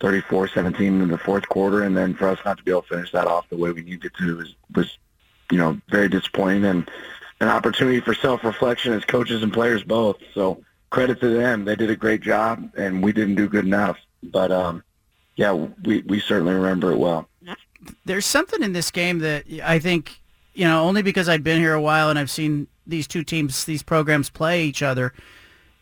34-17 0.00 0.80
in 0.80 1.08
the 1.08 1.18
fourth 1.18 1.48
quarter, 1.48 1.82
and 1.82 1.96
then 1.96 2.14
for 2.14 2.28
us 2.28 2.38
not 2.44 2.56
to 2.58 2.64
be 2.64 2.70
able 2.70 2.82
to 2.82 2.88
finish 2.88 3.12
that 3.12 3.26
off 3.26 3.48
the 3.50 3.56
way 3.56 3.72
we 3.72 3.82
needed 3.82 4.12
to 4.18 4.36
was, 4.36 4.54
was 4.74 4.98
you 5.50 5.58
know, 5.58 5.78
very 5.88 6.08
disappointing 6.08 6.64
and 6.64 6.90
an 7.40 7.48
opportunity 7.48 8.00
for 8.00 8.14
self-reflection 8.14 8.92
as 8.92 9.04
coaches 9.04 9.42
and 9.42 9.52
players 9.52 9.82
both. 9.82 10.16
So 10.32 10.62
credit 10.90 11.20
to 11.20 11.28
them. 11.28 11.64
They 11.64 11.76
did 11.76 11.90
a 11.90 11.96
great 11.96 12.20
job, 12.20 12.70
and 12.76 13.02
we 13.02 13.12
didn't 13.12 13.34
do 13.34 13.48
good 13.48 13.64
enough. 13.64 13.98
But 14.22 14.50
um, 14.52 14.82
yeah, 15.36 15.52
we 15.52 16.02
we 16.02 16.20
certainly 16.20 16.54
remember 16.54 16.92
it 16.92 16.98
well. 16.98 17.28
There's 18.06 18.24
something 18.24 18.62
in 18.62 18.72
this 18.72 18.90
game 18.90 19.18
that 19.18 19.44
I 19.62 19.78
think 19.78 20.20
you 20.54 20.64
know, 20.64 20.84
only 20.84 21.02
because 21.02 21.28
I've 21.28 21.42
been 21.42 21.60
here 21.60 21.74
a 21.74 21.80
while 21.80 22.10
and 22.10 22.18
I've 22.18 22.30
seen 22.30 22.68
these 22.86 23.06
two 23.06 23.24
teams, 23.24 23.64
these 23.64 23.82
programs 23.82 24.30
play 24.30 24.64
each 24.64 24.82
other. 24.82 25.12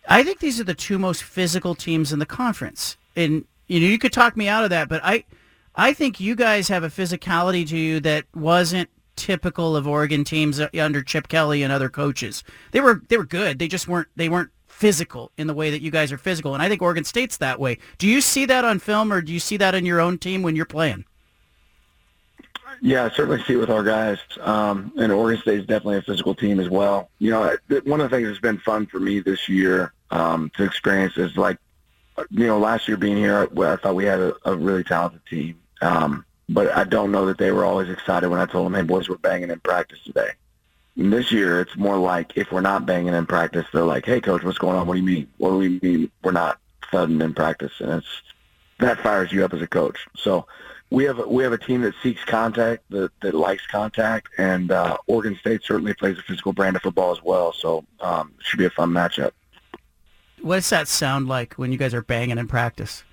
I 0.08 0.22
think 0.22 0.40
these 0.40 0.58
are 0.58 0.64
the 0.64 0.74
two 0.74 0.98
most 0.98 1.22
physical 1.22 1.74
teams 1.74 2.12
in 2.12 2.18
the 2.18 2.26
conference. 2.26 2.96
And 3.14 3.44
you 3.68 3.80
know, 3.80 3.86
you 3.86 3.98
could 3.98 4.12
talk 4.12 4.36
me 4.36 4.48
out 4.48 4.64
of 4.64 4.70
that, 4.70 4.88
but 4.88 5.00
I 5.04 5.24
I 5.74 5.92
think 5.92 6.20
you 6.20 6.34
guys 6.34 6.68
have 6.68 6.84
a 6.84 6.88
physicality 6.88 7.66
to 7.68 7.76
you 7.76 8.00
that 8.00 8.24
wasn't 8.34 8.90
typical 9.16 9.76
of 9.76 9.86
Oregon 9.86 10.24
teams 10.24 10.58
uh, 10.60 10.68
under 10.78 11.02
Chip 11.02 11.28
Kelly 11.28 11.62
and 11.62 11.72
other 11.72 11.88
coaches. 11.88 12.42
They 12.72 12.80
were 12.80 13.02
they 13.08 13.16
were 13.16 13.24
good. 13.24 13.58
They 13.58 13.68
just 13.68 13.88
weren't 13.88 14.08
they 14.16 14.28
weren't 14.28 14.50
physical 14.66 15.30
in 15.36 15.46
the 15.46 15.54
way 15.54 15.70
that 15.70 15.82
you 15.82 15.90
guys 15.90 16.10
are 16.10 16.18
physical. 16.18 16.54
And 16.54 16.62
I 16.62 16.68
think 16.68 16.82
Oregon 16.82 17.04
State's 17.04 17.36
that 17.36 17.60
way. 17.60 17.78
Do 17.98 18.08
you 18.08 18.20
see 18.20 18.46
that 18.46 18.64
on 18.64 18.78
film 18.78 19.12
or 19.12 19.20
do 19.20 19.32
you 19.32 19.40
see 19.40 19.56
that 19.58 19.74
in 19.74 19.86
your 19.86 20.00
own 20.00 20.18
team 20.18 20.42
when 20.42 20.56
you're 20.56 20.64
playing? 20.64 21.04
Yeah, 22.84 23.04
I 23.04 23.10
certainly 23.10 23.40
see 23.44 23.52
it 23.52 23.58
with 23.58 23.70
our 23.70 23.84
guys. 23.84 24.18
Um, 24.40 24.92
and 24.98 25.12
Oregon 25.12 25.40
State 25.40 25.60
is 25.60 25.66
definitely 25.66 25.98
a 25.98 26.02
physical 26.02 26.34
team 26.34 26.58
as 26.58 26.68
well. 26.68 27.08
You 27.20 27.30
know, 27.30 27.56
one 27.84 28.00
of 28.00 28.10
the 28.10 28.16
things 28.16 28.26
that's 28.26 28.40
been 28.40 28.58
fun 28.58 28.86
for 28.86 28.98
me 28.98 29.20
this 29.20 29.48
year 29.48 29.92
um, 30.10 30.50
to 30.56 30.64
experience 30.64 31.16
is 31.16 31.36
like, 31.36 31.58
you 32.30 32.48
know, 32.48 32.58
last 32.58 32.88
year 32.88 32.96
being 32.96 33.16
here, 33.16 33.48
I, 33.56 33.76
thought 33.76 33.94
we 33.94 34.04
had 34.04 34.18
a, 34.18 34.34
a 34.44 34.56
really 34.56 34.82
talented 34.82 35.24
team. 35.26 35.60
Um, 35.80 36.24
but 36.48 36.76
I 36.76 36.82
don't 36.82 37.12
know 37.12 37.26
that 37.26 37.38
they 37.38 37.52
were 37.52 37.64
always 37.64 37.88
excited 37.88 38.28
when 38.28 38.40
I 38.40 38.46
told 38.46 38.66
them, 38.66 38.74
hey, 38.74 38.82
boys, 38.82 39.08
we're 39.08 39.16
banging 39.16 39.52
in 39.52 39.60
practice 39.60 40.00
today. 40.04 40.30
And 40.96 41.12
this 41.12 41.30
year, 41.30 41.60
it's 41.60 41.76
more 41.76 41.96
like 41.96 42.32
if 42.36 42.50
we're 42.50 42.62
not 42.62 42.84
banging 42.84 43.14
in 43.14 43.26
practice, 43.26 43.64
they're 43.72 43.84
like, 43.84 44.06
hey, 44.06 44.20
coach, 44.20 44.42
what's 44.42 44.58
going 44.58 44.76
on? 44.76 44.88
What 44.88 44.94
do 44.94 45.00
you 45.00 45.06
mean? 45.06 45.28
What 45.38 45.50
do 45.50 45.58
we 45.58 45.78
mean 45.80 46.10
we're 46.24 46.32
not 46.32 46.58
thudding 46.90 47.20
in 47.20 47.32
practice? 47.32 47.72
And 47.78 47.92
it's 47.92 48.22
that 48.80 48.98
fires 48.98 49.30
you 49.30 49.44
up 49.44 49.54
as 49.54 49.62
a 49.62 49.68
coach. 49.68 50.08
So 50.16 50.46
we 50.92 51.04
have 51.04 51.18
we 51.26 51.42
have 51.42 51.52
a 51.52 51.58
team 51.58 51.80
that 51.82 51.94
seeks 52.02 52.22
contact, 52.25 52.84
that, 52.90 53.11
that 53.22 53.34
likes 53.34 53.66
contact, 53.66 54.28
and 54.37 54.70
uh, 54.70 54.99
Oregon 55.06 55.37
State 55.40 55.62
certainly 55.64 55.94
plays 55.94 56.18
a 56.18 56.22
physical 56.22 56.52
brand 56.52 56.76
of 56.76 56.82
football 56.82 57.12
as 57.12 57.22
well. 57.22 57.52
So 57.52 57.84
um, 58.00 58.32
it 58.38 58.44
should 58.44 58.58
be 58.58 58.66
a 58.66 58.70
fun 58.70 58.90
matchup. 58.90 59.32
What 60.42 60.56
does 60.56 60.70
that 60.70 60.88
sound 60.88 61.28
like 61.28 61.54
when 61.54 61.72
you 61.72 61.78
guys 61.78 61.94
are 61.94 62.02
banging 62.02 62.37
in 62.37 62.46
practice? 62.46 63.04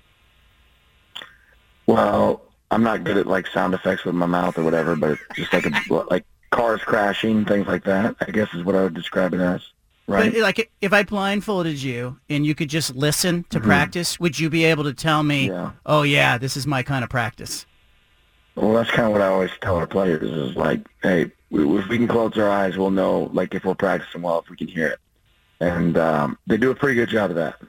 Well, 1.86 2.42
I'm 2.70 2.82
not 2.82 3.02
good 3.02 3.16
at 3.16 3.26
like 3.26 3.46
sound 3.46 3.72
effects 3.72 4.04
with 4.04 4.14
my 4.14 4.26
mouth 4.26 4.58
or 4.58 4.62
whatever, 4.62 4.94
but 4.94 5.18
just 5.34 5.52
like 5.52 5.64
a, 5.64 6.04
like 6.10 6.26
cars 6.50 6.82
crashing, 6.82 7.46
things 7.46 7.66
like 7.66 7.84
that. 7.84 8.14
I 8.20 8.30
guess 8.30 8.52
is 8.52 8.62
what 8.62 8.74
I 8.74 8.82
would 8.82 8.94
describe 8.94 9.32
it 9.32 9.40
as. 9.40 9.62
Right. 10.06 10.32
But 10.32 10.42
like 10.42 10.70
if 10.82 10.92
I 10.92 11.02
blindfolded 11.04 11.82
you 11.82 12.18
and 12.28 12.44
you 12.44 12.54
could 12.54 12.68
just 12.68 12.94
listen 12.94 13.44
to 13.50 13.58
mm-hmm. 13.58 13.68
practice, 13.68 14.20
would 14.20 14.38
you 14.38 14.50
be 14.50 14.64
able 14.64 14.84
to 14.84 14.92
tell 14.92 15.22
me, 15.22 15.48
yeah. 15.48 15.70
"Oh 15.86 16.02
yeah, 16.02 16.36
this 16.36 16.56
is 16.58 16.66
my 16.66 16.82
kind 16.82 17.04
of 17.04 17.10
practice"? 17.10 17.64
Well, 18.56 18.74
that's 18.74 18.90
kind 18.90 19.06
of 19.06 19.12
what 19.12 19.22
I 19.22 19.28
always 19.28 19.50
tell 19.60 19.76
our 19.76 19.86
players 19.86 20.22
is 20.22 20.56
like, 20.56 20.80
hey, 21.02 21.30
if 21.50 21.88
we 21.88 21.96
can 21.96 22.08
close 22.08 22.36
our 22.36 22.48
eyes, 22.48 22.76
we'll 22.76 22.90
know 22.90 23.30
like 23.32 23.54
if 23.54 23.64
we're 23.64 23.74
practicing 23.74 24.22
well, 24.22 24.40
if 24.40 24.50
we 24.50 24.56
can 24.56 24.68
hear 24.68 24.88
it, 24.88 24.98
and 25.60 25.96
um, 25.96 26.38
they 26.46 26.56
do 26.56 26.70
a 26.70 26.74
pretty 26.74 26.94
good 26.94 27.08
job 27.08 27.30
of 27.30 27.36
that. 27.36 27.60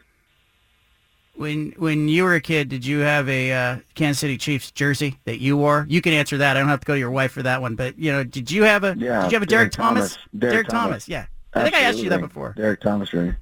When 1.35 1.73
when 1.77 2.07
you 2.07 2.23
were 2.23 2.35
a 2.35 2.41
kid, 2.41 2.69
did 2.69 2.85
you 2.85 2.99
have 2.99 3.27
a 3.29 3.51
uh, 3.51 3.77
Kansas 3.95 4.19
City 4.19 4.37
Chiefs 4.37 4.71
jersey 4.71 5.17
that 5.25 5.39
you 5.39 5.57
wore? 5.57 5.85
You 5.89 6.01
can 6.01 6.13
answer 6.13 6.37
that. 6.37 6.57
I 6.57 6.59
don't 6.59 6.69
have 6.69 6.81
to 6.81 6.85
go 6.85 6.93
to 6.93 6.99
your 6.99 7.09
wife 7.09 7.31
for 7.31 7.41
that 7.43 7.61
one. 7.61 7.75
But 7.75 7.97
you 7.97 8.11
know, 8.11 8.23
did 8.23 8.51
you 8.51 8.63
have 8.63 8.83
a? 8.83 8.95
Yeah, 8.97 9.23
did 9.23 9.31
you 9.31 9.35
have 9.35 9.43
a 9.43 9.45
Derek, 9.45 9.47
Derrick 9.47 9.71
Thomas? 9.71 10.15
Thomas? 10.15 10.27
Derrick, 10.37 10.53
Derrick 10.53 10.67
Thomas. 10.67 10.83
Thomas. 10.83 11.09
Yeah. 11.09 11.25
Absolutely. 11.53 11.61
I 11.61 11.63
think 11.63 11.75
I 11.75 11.87
asked 11.87 12.03
you 12.03 12.09
that 12.09 12.21
before. 12.21 12.53
Derrick 12.55 12.81
Thomas 12.81 13.09
jersey. 13.09 13.35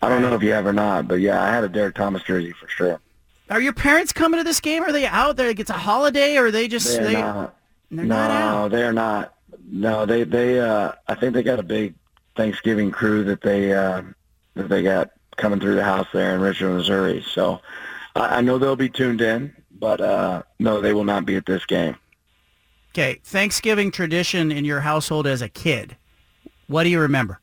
I 0.00 0.08
don't 0.08 0.22
know 0.22 0.34
if 0.34 0.42
you 0.42 0.52
have 0.52 0.66
or 0.66 0.72
not, 0.72 1.08
but 1.08 1.20
yeah, 1.20 1.42
I 1.42 1.48
had 1.48 1.64
a 1.64 1.68
Derrick 1.68 1.94
Thomas 1.94 2.22
jersey 2.22 2.52
for 2.52 2.68
sure. 2.68 3.00
Are 3.50 3.60
your 3.60 3.72
parents 3.72 4.12
coming 4.12 4.40
to 4.40 4.44
this 4.44 4.60
game? 4.60 4.82
Are 4.82 4.92
they 4.92 5.06
out 5.06 5.36
there? 5.36 5.48
Like 5.48 5.60
it's 5.60 5.70
a 5.70 5.74
holiday, 5.74 6.36
or 6.36 6.46
are 6.46 6.50
they 6.50 6.68
just? 6.68 6.88
They're 6.88 7.04
they, 7.04 7.12
not. 7.12 7.56
They're 7.90 8.04
no, 8.04 8.16
not 8.16 8.30
out. 8.30 8.70
they're 8.70 8.92
not. 8.92 9.34
No, 9.66 10.06
they 10.06 10.24
they. 10.24 10.60
Uh, 10.60 10.92
I 11.06 11.14
think 11.14 11.34
they 11.34 11.42
got 11.42 11.58
a 11.58 11.64
big 11.64 11.94
Thanksgiving 12.36 12.90
crew 12.90 13.24
that 13.24 13.42
they 13.42 13.72
uh, 13.72 14.02
that 14.54 14.68
they 14.68 14.82
got 14.82 15.10
coming 15.36 15.60
through 15.60 15.74
the 15.74 15.84
house 15.84 16.06
there 16.12 16.34
in 16.34 16.40
Richmond, 16.40 16.76
Missouri. 16.76 17.24
So 17.32 17.60
I, 18.16 18.38
I 18.38 18.40
know 18.40 18.58
they'll 18.58 18.76
be 18.76 18.88
tuned 18.88 19.20
in, 19.20 19.54
but 19.70 20.00
uh, 20.00 20.42
no, 20.58 20.80
they 20.80 20.94
will 20.94 21.04
not 21.04 21.26
be 21.26 21.36
at 21.36 21.46
this 21.46 21.66
game. 21.66 21.96
Okay, 22.92 23.20
Thanksgiving 23.24 23.90
tradition 23.90 24.52
in 24.52 24.64
your 24.64 24.80
household 24.80 25.26
as 25.26 25.42
a 25.42 25.48
kid. 25.48 25.96
What 26.68 26.84
do 26.84 26.90
you 26.90 27.00
remember? 27.00 27.40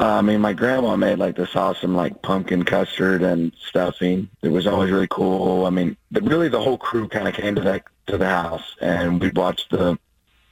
Uh, 0.00 0.14
I 0.14 0.22
mean, 0.22 0.40
my 0.40 0.54
grandma 0.54 0.96
made 0.96 1.18
like 1.18 1.36
this 1.36 1.54
awesome 1.54 1.94
like 1.94 2.22
pumpkin 2.22 2.62
custard 2.64 3.22
and 3.22 3.52
stuffing. 3.68 4.30
It 4.40 4.48
was 4.48 4.66
always 4.66 4.90
really 4.90 5.08
cool. 5.10 5.66
I 5.66 5.70
mean, 5.70 5.94
but 6.10 6.22
really 6.22 6.48
the 6.48 6.60
whole 6.60 6.78
crew 6.78 7.06
kind 7.06 7.28
of 7.28 7.34
came 7.34 7.54
to 7.56 7.60
that 7.60 7.82
to 8.06 8.16
the 8.16 8.26
house, 8.26 8.76
and 8.80 9.20
we 9.20 9.30
watched 9.30 9.68
the 9.68 9.98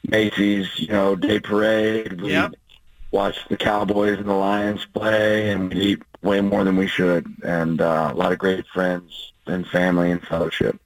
Macy's, 0.07 0.79
you 0.79 0.89
know, 0.89 1.17
Day 1.17 1.41
Parade. 1.41 2.21
We 2.21 2.33
yep. 2.33 2.57
watched 3.11 3.49
the 3.49 3.57
Cowboys 3.57 4.19
and 4.19 4.29
the 4.29 4.35
Lions 4.35 4.85
play, 4.85 5.51
and 5.51 5.73
we 5.73 5.81
eat 5.81 6.03
way 6.21 6.43
more 6.43 6.63
than 6.63 6.77
we 6.77 6.87
should, 6.87 7.27
and 7.43 7.81
uh, 7.81 8.11
a 8.13 8.17
lot 8.17 8.33
of 8.33 8.39
great 8.39 8.67
friends 8.67 9.33
and 9.47 9.67
family 9.69 10.11
and 10.11 10.21
fellowship. 10.25 10.79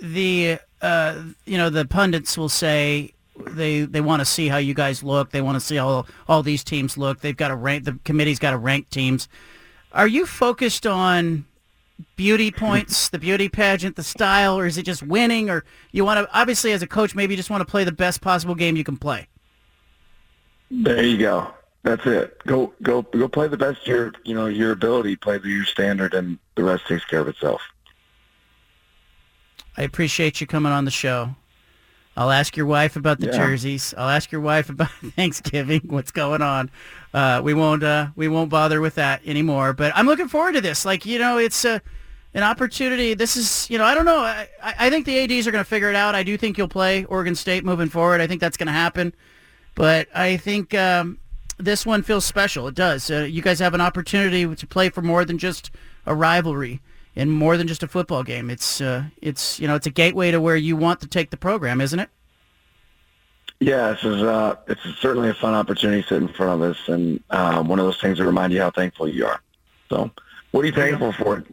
The 0.00 0.58
uh, 0.80 1.22
you 1.44 1.58
know 1.58 1.68
the 1.68 1.84
pundits 1.84 2.38
will 2.38 2.48
say 2.48 3.12
they 3.46 3.82
they 3.82 4.00
want 4.00 4.20
to 4.20 4.24
see 4.24 4.48
how 4.48 4.56
you 4.56 4.74
guys 4.74 5.02
look. 5.02 5.30
They 5.30 5.40
want 5.40 5.56
to 5.56 5.60
see 5.60 5.76
how 5.76 6.06
all 6.28 6.42
these 6.42 6.64
teams 6.64 6.96
look. 6.96 7.20
They've 7.20 7.36
got 7.36 7.48
to 7.48 7.56
rank. 7.56 7.84
The 7.84 7.98
committee's 8.04 8.38
got 8.38 8.50
to 8.50 8.58
rank 8.58 8.90
teams. 8.90 9.28
Are 9.92 10.06
you 10.06 10.26
focused 10.26 10.86
on 10.86 11.46
beauty 12.16 12.50
points, 12.50 13.08
the 13.08 13.18
beauty 13.18 13.48
pageant, 13.48 13.96
the 13.96 14.02
style, 14.02 14.58
or 14.58 14.66
is 14.66 14.78
it 14.78 14.84
just 14.84 15.02
winning? 15.02 15.50
Or 15.50 15.64
you 15.92 16.04
want 16.04 16.18
to 16.18 16.38
obviously 16.38 16.72
as 16.72 16.82
a 16.82 16.86
coach 16.86 17.14
maybe 17.14 17.34
you 17.34 17.36
just 17.36 17.50
want 17.50 17.60
to 17.60 17.70
play 17.70 17.84
the 17.84 17.92
best 17.92 18.20
possible 18.20 18.54
game 18.54 18.76
you 18.76 18.84
can 18.84 18.96
play. 18.96 19.28
There 20.70 21.02
you 21.02 21.18
go. 21.18 21.52
That's 21.82 22.04
it. 22.06 22.44
Go 22.46 22.72
go 22.82 23.02
go 23.02 23.28
play 23.28 23.48
the 23.48 23.56
best 23.56 23.86
your 23.86 24.12
you 24.24 24.34
know 24.34 24.46
your 24.46 24.72
ability. 24.72 25.16
Play 25.16 25.38
to 25.38 25.48
your 25.48 25.64
standard, 25.64 26.14
and 26.14 26.38
the 26.54 26.64
rest 26.64 26.86
takes 26.86 27.04
care 27.04 27.20
of 27.20 27.28
itself. 27.28 27.60
I 29.76 29.82
appreciate 29.82 30.40
you 30.40 30.46
coming 30.46 30.72
on 30.72 30.84
the 30.84 30.90
show. 30.90 31.34
I'll 32.20 32.30
ask 32.30 32.54
your 32.54 32.66
wife 32.66 32.96
about 32.96 33.18
the 33.18 33.28
yeah. 33.28 33.36
jerseys. 33.38 33.94
I'll 33.96 34.10
ask 34.10 34.30
your 34.30 34.42
wife 34.42 34.68
about 34.68 34.90
Thanksgiving. 35.16 35.80
What's 35.86 36.10
going 36.10 36.42
on? 36.42 36.70
Uh, 37.14 37.40
we 37.42 37.54
won't 37.54 37.82
uh, 37.82 38.08
we 38.14 38.28
won't 38.28 38.50
bother 38.50 38.82
with 38.82 38.96
that 38.96 39.22
anymore. 39.26 39.72
But 39.72 39.92
I'm 39.96 40.04
looking 40.04 40.28
forward 40.28 40.52
to 40.52 40.60
this. 40.60 40.84
Like 40.84 41.06
you 41.06 41.18
know, 41.18 41.38
it's 41.38 41.64
a 41.64 41.80
an 42.34 42.42
opportunity. 42.42 43.14
This 43.14 43.38
is 43.38 43.70
you 43.70 43.78
know 43.78 43.86
I 43.86 43.94
don't 43.94 44.04
know. 44.04 44.18
I, 44.18 44.46
I 44.62 44.90
think 44.90 45.06
the 45.06 45.18
ADs 45.18 45.46
are 45.46 45.50
going 45.50 45.64
to 45.64 45.68
figure 45.68 45.88
it 45.88 45.96
out. 45.96 46.14
I 46.14 46.22
do 46.22 46.36
think 46.36 46.58
you'll 46.58 46.68
play 46.68 47.06
Oregon 47.06 47.34
State 47.34 47.64
moving 47.64 47.88
forward. 47.88 48.20
I 48.20 48.26
think 48.26 48.42
that's 48.42 48.58
going 48.58 48.66
to 48.66 48.72
happen. 48.72 49.14
But 49.74 50.06
I 50.14 50.36
think 50.36 50.74
um, 50.74 51.20
this 51.56 51.86
one 51.86 52.02
feels 52.02 52.26
special. 52.26 52.68
It 52.68 52.74
does. 52.74 53.10
Uh, 53.10 53.20
you 53.20 53.40
guys 53.40 53.60
have 53.60 53.72
an 53.72 53.80
opportunity 53.80 54.54
to 54.54 54.66
play 54.66 54.90
for 54.90 55.00
more 55.00 55.24
than 55.24 55.38
just 55.38 55.70
a 56.04 56.14
rivalry 56.14 56.82
and 57.20 57.30
more 57.30 57.58
than 57.58 57.68
just 57.68 57.82
a 57.82 57.88
football 57.88 58.22
game. 58.22 58.48
It's 58.48 58.80
uh, 58.80 59.04
it's 59.20 59.60
you 59.60 59.68
know 59.68 59.74
it's 59.74 59.86
a 59.86 59.90
gateway 59.90 60.30
to 60.30 60.40
where 60.40 60.56
you 60.56 60.74
want 60.74 61.00
to 61.02 61.06
take 61.06 61.30
the 61.30 61.36
program, 61.36 61.80
isn't 61.80 61.98
it? 61.98 62.08
Yeah, 63.60 63.92
this 63.92 64.04
is 64.04 64.22
uh, 64.22 64.56
it's 64.68 64.80
certainly 65.00 65.28
a 65.28 65.34
fun 65.34 65.52
opportunity 65.52 66.02
sitting 66.02 66.28
in 66.28 66.34
front 66.34 66.62
of 66.62 66.70
us, 66.70 66.88
and 66.88 67.22
um, 67.28 67.68
one 67.68 67.78
of 67.78 67.84
those 67.84 68.00
things 68.00 68.16
that 68.18 68.24
remind 68.24 68.54
you 68.54 68.60
how 68.60 68.70
thankful 68.70 69.06
you 69.06 69.26
are. 69.26 69.42
So, 69.90 70.10
what 70.52 70.62
are 70.62 70.66
you 70.66 70.72
thankful 70.72 71.12
for? 71.12 71.44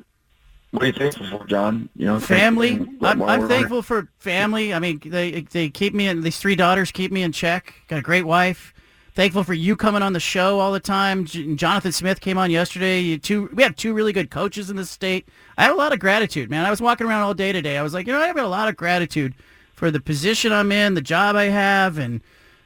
What 0.71 0.83
are 0.83 0.85
you 0.85 0.93
thankful 0.93 1.27
for, 1.27 1.45
John? 1.47 1.89
You 1.97 2.05
know, 2.05 2.19
family. 2.21 2.87
I'm, 3.01 3.21
I'm 3.21 3.47
thankful 3.49 3.81
for 3.81 4.07
family. 4.19 4.73
I 4.73 4.79
mean, 4.79 5.01
they 5.03 5.41
they 5.41 5.69
keep 5.69 5.93
me 5.93 6.07
in. 6.07 6.21
These 6.21 6.39
three 6.39 6.55
daughters 6.55 6.93
keep 6.93 7.11
me 7.11 7.23
in 7.23 7.33
check. 7.33 7.73
Got 7.89 7.99
a 7.99 8.03
great 8.03 8.25
wife. 8.25 8.73
Thankful 9.17 9.43
for 9.43 9.55
you 9.55 9.75
coming 9.75 10.03
on 10.03 10.13
the 10.13 10.19
show 10.19 10.59
all 10.59 10.71
the 10.71 10.79
time. 10.79 11.25
Jonathan 11.25 11.91
Smith 11.91 12.21
came 12.21 12.37
on 12.37 12.51
yesterday. 12.51 12.99
You 12.99 13.17
two, 13.17 13.49
we 13.51 13.63
have 13.63 13.75
two 13.75 13.91
really 13.95 14.13
good 14.13 14.29
coaches 14.29 14.69
in 14.69 14.75
the 14.75 14.85
state. 14.85 15.27
I 15.57 15.63
have 15.63 15.73
a 15.73 15.75
lot 15.75 15.91
of 15.91 15.97
gratitude, 15.97 16.51
man. 16.51 16.67
I 16.67 16.69
was 16.69 16.81
walking 16.81 17.07
around 17.07 17.23
all 17.23 17.33
day 17.33 17.51
today. 17.51 17.79
I 17.79 17.81
was 17.81 17.95
like, 17.95 18.05
you 18.05 18.13
know, 18.13 18.19
I 18.19 18.27
have 18.27 18.37
a 18.37 18.45
lot 18.45 18.69
of 18.69 18.75
gratitude 18.75 19.33
for 19.73 19.89
the 19.89 19.99
position 19.99 20.51
I'm 20.51 20.71
in, 20.71 20.93
the 20.93 21.01
job 21.01 21.35
I 21.35 21.45
have, 21.45 21.97
and 21.97 22.21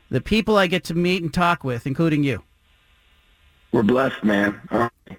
the 0.09 0.19
people 0.19 0.57
I 0.57 0.67
get 0.67 0.83
to 0.83 0.93
meet 0.93 1.23
and 1.23 1.33
talk 1.33 1.63
with, 1.63 1.87
including 1.87 2.21
you. 2.21 2.43
We're 3.71 3.83
blessed, 3.83 4.21
man. 4.21 4.59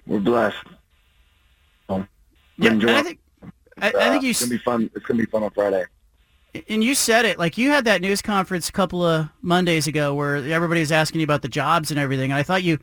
We're 0.05 0.19
blessed. 0.19 0.67
Um, 1.89 2.07
yeah, 2.59 2.77
I 2.89 3.01
think 3.01 3.19
I, 3.79 3.87
I, 3.87 4.09
think 4.11 4.21
you. 4.21 4.29
It's 4.29 4.41
gonna 4.41 4.51
be 4.51 4.57
fun. 4.59 4.91
It's 4.93 5.05
gonna 5.07 5.23
be 5.23 5.31
fun 5.31 5.41
on 5.41 5.49
Friday 5.49 5.85
and 6.67 6.83
you 6.83 6.93
said 6.95 7.25
it 7.25 7.39
like 7.39 7.57
you 7.57 7.69
had 7.69 7.85
that 7.85 8.01
news 8.01 8.21
conference 8.21 8.69
a 8.69 8.71
couple 8.71 9.05
of 9.05 9.29
Mondays 9.41 9.87
ago 9.87 10.13
where 10.13 10.35
everybody 10.35 10.81
was 10.81 10.91
asking 10.91 11.21
you 11.21 11.23
about 11.25 11.41
the 11.41 11.47
jobs 11.47 11.91
and 11.91 11.99
everything, 11.99 12.31
and 12.31 12.39
I 12.39 12.43
thought 12.43 12.63
you 12.63 12.79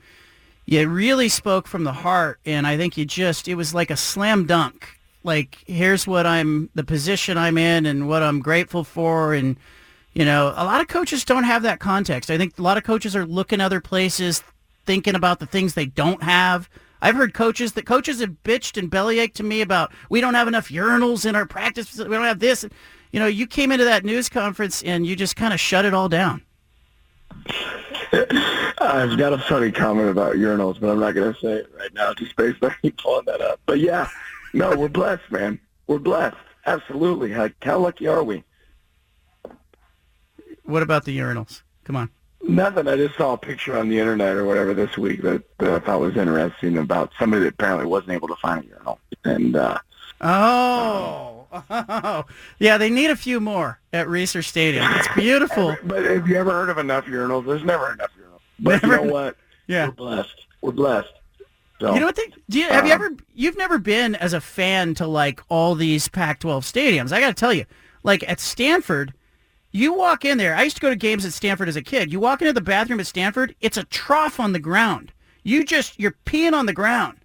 you 0.67 0.89
really 0.89 1.29
spoke 1.29 1.67
from 1.67 1.85
the 1.85 1.93
heart, 1.93 2.41
and 2.45 2.67
I 2.67 2.77
think 2.77 2.97
you 2.97 3.05
just 3.05 3.49
it 3.49 3.55
was 3.55 3.75
like 3.75 3.91
a 3.91 3.97
slam 3.97 4.47
dunk. 4.47 4.89
Like 5.23 5.59
here's 5.67 6.07
what 6.07 6.27
I'm 6.27 6.71
the 6.75 6.85
position 6.85 7.39
I'm 7.39 7.59
in 7.59 7.87
and 7.87 8.09
what 8.09 8.23
I'm 8.23 8.41
grateful 8.41 8.85
for, 8.85 9.35
and 9.35 9.57
you 10.15 10.25
know 10.25 10.49
a 10.57 10.65
lot 10.65 10.81
of 10.81 10.89
coaches 10.89 11.25
don't 11.25 11.45
have 11.45 11.63
that 11.63 11.81
context. 11.81 12.31
I 12.31 12.39
think 12.39 12.59
a 12.59 12.63
lot 12.63 12.77
of 12.77 12.85
coaches 12.85 13.15
are 13.15 13.27
looking 13.27 13.61
other 13.61 13.81
places, 13.81 14.43
thinking 14.85 15.15
about 15.15 15.39
the 15.39 15.47
things 15.47 15.75
they 15.75 15.87
don't 15.87 16.23
have. 16.23 16.69
I've 17.03 17.17
heard 17.17 17.33
coaches 17.33 17.73
that 17.73 17.87
coaches 17.87 18.21
have 18.21 18.43
bitched 18.45 18.77
and 18.77 18.91
bellyached 18.91 19.35
to 19.35 19.43
me 19.43 19.63
about 19.63 19.93
we 20.11 20.21
don't 20.21 20.35
have 20.35 20.49
enough 20.49 20.69
urinals 20.69 21.25
in 21.25 21.35
our 21.35 21.47
practice. 21.47 21.97
We 21.97 22.05
don't 22.05 22.25
have 22.25 22.41
this 22.41 22.67
you 23.13 23.21
know, 23.21 23.27
you 23.27 23.47
came 23.47 23.73
into 23.73 23.85
that 23.85 24.05
news 24.05 24.29
conference 24.29 24.83
and 24.83 25.07
you 25.07 25.17
just 25.17 25.37
kind 25.37 25.53
of 25.53 25.61
shut 25.61 25.85
it 25.85 25.95
all 25.95 26.09
down. 26.09 26.43
I've 28.13 29.17
got 29.19 29.33
a 29.33 29.39
funny 29.39 29.71
comment 29.71 30.09
about 30.09 30.37
urinals, 30.37 30.81
but 30.81 30.91
I'm 30.91 31.01
not 31.01 31.15
going 31.15 31.33
to 31.33 31.41
say 31.41 31.53
it 31.53 31.71
right 31.79 31.93
now 31.95 32.15
just 32.15 32.35
based 32.37 32.63
on 32.63 32.75
you 32.83 32.93
pulling 32.93 33.27
that 33.27 33.41
up. 33.41 33.61
But 33.67 33.79
yeah, 33.79 34.09
no, 34.53 34.75
we're 34.77 34.89
blessed, 34.89 35.31
man. 35.31 35.61
We're 35.87 35.99
blessed. 35.99 36.37
Absolutely. 36.67 37.31
How, 37.31 37.51
how 37.63 37.79
lucky 37.79 38.07
are 38.07 38.23
we? 38.23 38.43
What 40.65 40.83
about 40.83 41.05
the 41.05 41.19
urinals? 41.19 41.63
Come 41.85 41.97
on. 41.97 42.11
Nothing. 42.43 42.89
I 42.89 42.97
just 42.97 43.17
saw 43.17 43.35
a 43.35 43.39
picture 43.39 43.77
on 43.77 43.89
the 43.89 43.99
internet 43.99 44.37
or 44.37 44.45
whatever 44.45 44.73
this 44.73 44.97
week 44.97 45.23
that, 45.23 45.43
that 45.59 45.71
I 45.71 45.79
thought 45.79 46.01
was 46.01 46.17
interesting 46.17 46.79
about 46.79 47.13
somebody 47.19 47.43
that 47.45 47.55
apparently 47.55 47.87
wasn't 47.87 48.13
able 48.13 48.29
to 48.29 48.37
find 48.37 48.65
a 48.65 48.69
urinal. 48.69 48.99
And 49.25 49.57
uh, 49.57 49.79
oh, 50.21 51.30
Oh, 51.53 52.25
yeah, 52.59 52.79
they 52.79 52.91
need 52.91 53.11
a 53.11 53.17
few 53.17 53.41
more 53.41 53.81
at 53.93 54.07
Reser 54.07 54.45
Stadium. 54.45 54.87
It's 54.97 55.09
beautiful. 55.15 55.77
But 55.85 56.05
have 56.05 56.29
you 56.29 56.37
ever 56.37 56.51
heard 56.53 56.71
of 56.71 56.79
enough 56.79 57.07
urinals? 57.07 57.47
There's 57.47 57.65
never 57.65 57.93
enough 57.93 58.11
urinals. 58.19 58.41
But 58.59 58.83
Never- 58.83 59.03
you 59.05 59.07
know 59.09 59.13
what? 59.13 59.37
Yeah. 59.67 59.87
We're 59.87 59.93
blessed. 59.93 60.47
We're 60.63 60.73
blessed. 60.73 61.13
So, 61.81 61.95
You 61.95 62.01
know 62.01 62.07
what? 62.07 62.17
They, 62.17 62.27
do 62.49 62.59
you, 62.59 62.67
have 62.69 62.85
you 62.87 62.91
Uh, 62.91 62.95
ever? 62.97 63.11
You've 63.37 63.57
never 63.57 63.79
been 63.79 64.17
as 64.17 64.33
a 64.33 64.41
fan 64.41 64.95
to 64.95 65.07
like 65.07 65.41
all 65.49 65.77
these 65.77 66.09
Pac-12 66.09 66.63
stadiums. 66.63 67.13
I 67.13 67.21
got 67.21 67.29
to 67.29 67.35
tell 67.35 67.53
you, 67.53 67.65
like 68.03 68.29
at 68.29 68.41
Stanford, 68.41 69.15
you 69.71 69.93
walk 69.95 70.25
in 70.25 70.39
there. 70.39 70.57
I 70.57 70.65
used 70.65 70.75
to 70.75 70.83
go 70.83 70.91
to 70.91 70.97
games 70.97 71.25
at 71.25 71.33
Stanford 71.33 71.69
as 71.69 71.77
a 71.77 71.83
kid. 71.83 72.11
You 72.13 72.19
walk 72.19 72.43
into 72.43 72.53
the 72.53 72.61
bathroom 72.61 72.99
at 72.99 73.07
Stanford, 73.07 73.55
it's 73.61 73.77
a 73.77 73.85
trough 73.85 74.41
on 74.41 74.53
the 74.53 74.59
ground. 74.59 75.13
You 75.45 75.65
just 75.65 76.01
you're 76.01 76.17
peeing 76.27 76.53
on 76.53 76.67
the 76.67 76.73
ground. 76.73 77.19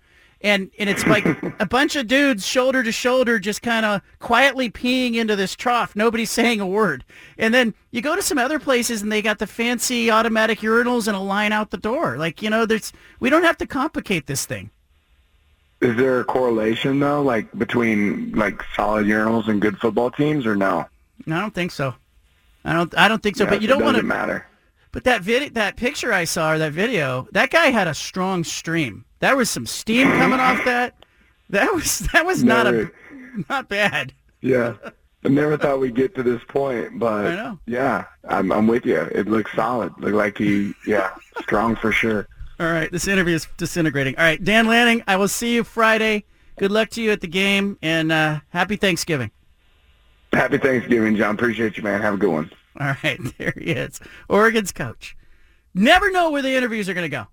And 0.46 0.70
and 0.78 0.88
it's 0.88 1.06
like 1.08 1.26
a 1.60 1.66
bunch 1.66 1.96
of 1.96 2.06
dudes 2.06 2.46
shoulder 2.46 2.84
to 2.84 2.92
shoulder 2.92 3.40
just 3.40 3.64
kind 3.64 3.84
of 3.86 4.02
quietly 4.20 4.70
peeing 4.70 5.16
into 5.16 5.36
this 5.36 5.56
trough. 5.56 5.96
Nobody's 5.96 6.30
saying 6.30 6.62
a 6.62 6.68
word. 6.68 7.04
And 7.40 7.52
then 7.52 7.74
you 7.90 8.02
go 8.02 8.16
to 8.16 8.22
some 8.22 8.38
other 8.38 8.60
places 8.60 9.02
and 9.02 9.12
they 9.12 9.24
got 9.24 9.40
the 9.40 9.48
fancy 9.48 10.12
automatic 10.12 10.60
urinals 10.60 11.08
and 11.08 11.18
a 11.18 11.20
line 11.20 11.52
out 11.52 11.72
the 11.72 11.78
door. 11.78 12.18
Like, 12.18 12.44
you 12.44 12.52
know, 12.52 12.68
there's 12.68 12.94
we 13.20 13.32
don't 13.32 13.44
have 13.44 13.58
to 13.58 13.66
complicate 13.66 14.28
this 14.28 14.46
thing. 14.46 14.70
Is 15.82 15.98
there 15.98 16.20
a 16.20 16.24
correlation 16.24 17.00
though, 17.00 17.24
like 17.24 17.52
between 17.58 18.32
like 18.34 18.62
solid 18.76 19.08
urinals 19.08 19.50
and 19.50 19.60
good 19.60 19.80
football 19.80 20.12
teams, 20.12 20.46
or 20.46 20.56
no? 20.56 20.86
I 21.28 21.40
don't 21.40 21.56
think 21.56 21.72
so. 21.72 21.96
I 22.64 22.74
don't. 22.74 22.96
I 22.96 23.08
don't 23.08 23.22
think 23.22 23.36
so. 23.36 23.46
Yes, 23.46 23.54
but 23.54 23.62
you 23.64 23.68
don't 23.68 23.84
want 23.84 23.98
to. 23.98 24.04
matter. 24.04 24.46
But 24.92 25.06
that 25.06 25.24
video, 25.24 25.50
that 25.50 25.76
picture 25.76 26.14
I 26.14 26.24
saw, 26.24 26.54
or 26.54 26.58
that 26.60 26.72
video, 26.72 27.28
that 27.32 27.50
guy 27.50 27.68
had 27.68 27.88
a 27.88 27.94
strong 27.94 28.44
stream. 28.44 29.06
There 29.26 29.36
was 29.36 29.50
some 29.50 29.66
steam 29.66 30.08
coming 30.12 30.40
off 30.40 30.64
that. 30.66 30.94
That 31.50 31.74
was 31.74 32.00
that 32.14 32.28
was 32.28 32.44
not 32.44 32.68
a 32.68 32.92
not 33.50 33.70
bad. 33.70 34.14
Yeah. 34.42 34.76
I 35.24 35.30
never 35.30 35.58
thought 35.58 35.80
we'd 35.80 35.96
get 35.96 36.14
to 36.16 36.22
this 36.24 36.44
point, 36.48 37.00
but 37.00 37.58
yeah, 37.66 38.06
I'm 38.30 38.52
I'm 38.52 38.68
with 38.68 38.86
you. 38.86 39.02
It 39.02 39.28
looks 39.28 39.52
solid. 39.56 39.92
Look 39.98 40.14
like 40.14 40.38
he, 40.38 40.76
yeah, 40.86 41.10
strong 41.42 41.76
for 41.76 41.92
sure. 41.92 42.28
All 42.60 42.72
right, 42.72 42.92
this 42.92 43.08
interview 43.08 43.34
is 43.34 43.48
disintegrating. 43.58 44.16
All 44.18 44.24
right, 44.24 44.42
Dan 44.42 44.68
Lanning, 44.68 45.04
I 45.08 45.16
will 45.16 45.28
see 45.28 45.56
you 45.56 45.64
Friday. 45.64 46.26
Good 46.60 46.72
luck 46.72 46.90
to 46.92 47.02
you 47.02 47.12
at 47.12 47.22
the 47.22 47.28
game, 47.28 47.80
and 47.82 48.12
uh, 48.12 48.42
happy 48.50 48.76
Thanksgiving. 48.76 49.32
Happy 50.34 50.60
Thanksgiving, 50.60 51.16
John. 51.16 51.34
Appreciate 51.34 51.76
you, 51.78 51.82
man. 51.82 52.00
Have 52.02 52.14
a 52.14 52.18
good 52.18 52.32
one. 52.32 52.52
All 52.80 52.94
right, 53.04 53.20
there 53.40 53.54
he 53.58 53.72
is, 53.72 54.00
Oregon's 54.30 54.72
coach. 54.72 55.18
Never 55.74 56.12
know 56.12 56.30
where 56.30 56.44
the 56.44 56.54
interviews 56.56 56.88
are 56.88 56.94
going 56.94 57.10
to 57.10 57.18
go. 57.18 57.26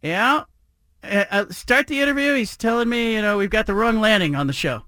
Yeah, 0.00 0.44
uh, 1.02 1.24
uh, 1.30 1.46
start 1.50 1.86
the 1.86 2.00
interview. 2.00 2.34
He's 2.34 2.56
telling 2.56 2.88
me, 2.88 3.14
you 3.14 3.22
know, 3.22 3.38
we've 3.38 3.50
got 3.50 3.66
the 3.66 3.74
wrong 3.74 4.00
Lanning 4.00 4.34
on 4.34 4.46
the 4.46 4.52
show. 4.52 4.82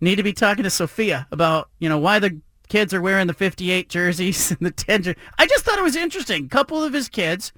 Need 0.00 0.16
to 0.16 0.22
be 0.22 0.32
talking 0.32 0.64
to 0.64 0.70
Sophia 0.70 1.26
about, 1.30 1.68
you 1.78 1.88
know, 1.88 1.98
why 1.98 2.18
the 2.18 2.40
kids 2.68 2.94
are 2.94 3.00
wearing 3.02 3.26
the 3.26 3.34
58 3.34 3.88
jerseys 3.88 4.50
and 4.58 4.60
the 4.60 4.70
10 4.70 5.02
jer- 5.02 5.16
I 5.38 5.46
just 5.46 5.64
thought 5.64 5.78
it 5.78 5.82
was 5.82 5.96
interesting. 5.96 6.44
A 6.44 6.48
couple 6.48 6.82
of 6.82 6.92
his 6.92 7.08
kids 7.08 7.52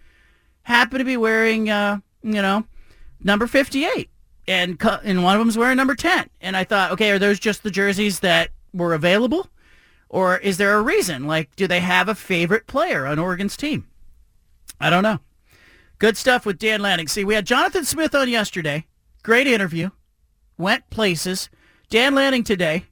happen 0.62 0.99
to 0.99 1.05
be 1.05 1.17
wearing, 1.17 1.69
uh, 1.69 1.99
you 2.23 2.43
know, 2.43 2.64
number 3.23 3.47
58. 3.47 4.09
And, 4.49 4.79
cu- 4.79 5.00
and 5.05 5.23
one 5.23 5.37
of 5.37 5.40
them's 5.40 5.59
wearing 5.59 5.76
number 5.76 5.95
10. 5.95 6.29
And 6.40 6.57
I 6.57 6.64
thought, 6.64 6.93
okay, 6.93 7.11
are 7.11 7.19
those 7.19 7.38
just 7.38 7.62
the 7.62 7.71
jerseys 7.71 8.21
that 8.21 8.50
were 8.73 8.95
available? 8.95 9.49
Or 10.09 10.38
is 10.38 10.57
there 10.57 10.76
a 10.76 10.83
reason? 10.83 11.26
Like, 11.26 11.55
do 11.55 11.69
they 11.69 11.81
have 11.81 12.09
a 12.09 12.14
favorite 12.17 12.67
player 12.67 13.07
on 13.07 13.19
Oregon's 13.21 13.57
team? 13.57 13.87
I 14.81 14.90
don't 14.90 15.05
know. 15.05 15.21
Good 16.00 16.16
stuff 16.16 16.47
with 16.47 16.59
Dan 16.59 16.80
Lanning. 16.80 17.09
See, 17.09 17.26
we 17.26 17.35
had 17.35 17.45
Jonathan 17.45 17.85
Smith 17.85 18.14
on 18.14 18.26
yesterday. 18.26 18.87
Great 19.23 19.47
interview. 19.47 19.90
Went 20.57 20.88
places. 20.88 21.50
Dan 21.90 22.14
Lanning 22.14 22.42
today 22.42 22.87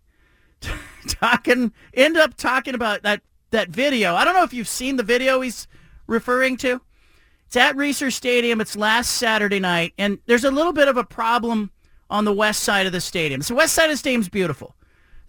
talking 1.09 1.73
end 1.95 2.19
up 2.19 2.37
talking 2.37 2.75
about 2.75 3.03
that 3.05 3.23
that 3.50 3.71
video. 3.71 4.15
I 4.15 4.27
don't 4.27 4.35
know 4.35 4.43
if 4.43 4.53
you've 4.53 4.69
seen 4.69 4.97
the 4.97 5.03
video 5.03 5.41
he's 5.41 5.67
referring 6.07 6.59
to. 6.59 6.83
It's 7.47 7.57
at 7.57 7.77
Reser 7.77 8.12
Stadium. 8.12 8.61
It's 8.61 8.77
last 8.77 9.12
Saturday 9.12 9.59
night, 9.59 9.95
and 9.97 10.19
there's 10.27 10.45
a 10.45 10.50
little 10.50 10.75
bit 10.75 10.88
of 10.88 10.99
a 10.99 11.05
problem 11.05 11.71
on 12.11 12.27
the 12.27 12.33
west 12.35 12.62
side 12.62 12.85
of 12.85 12.93
the 12.93 13.00
stadium. 13.00 13.41
So 13.41 13.55
west 13.55 13.73
side 13.73 13.87
of 13.87 13.93
the 13.93 13.97
stadium's 13.97 14.29
beautiful. 14.29 14.77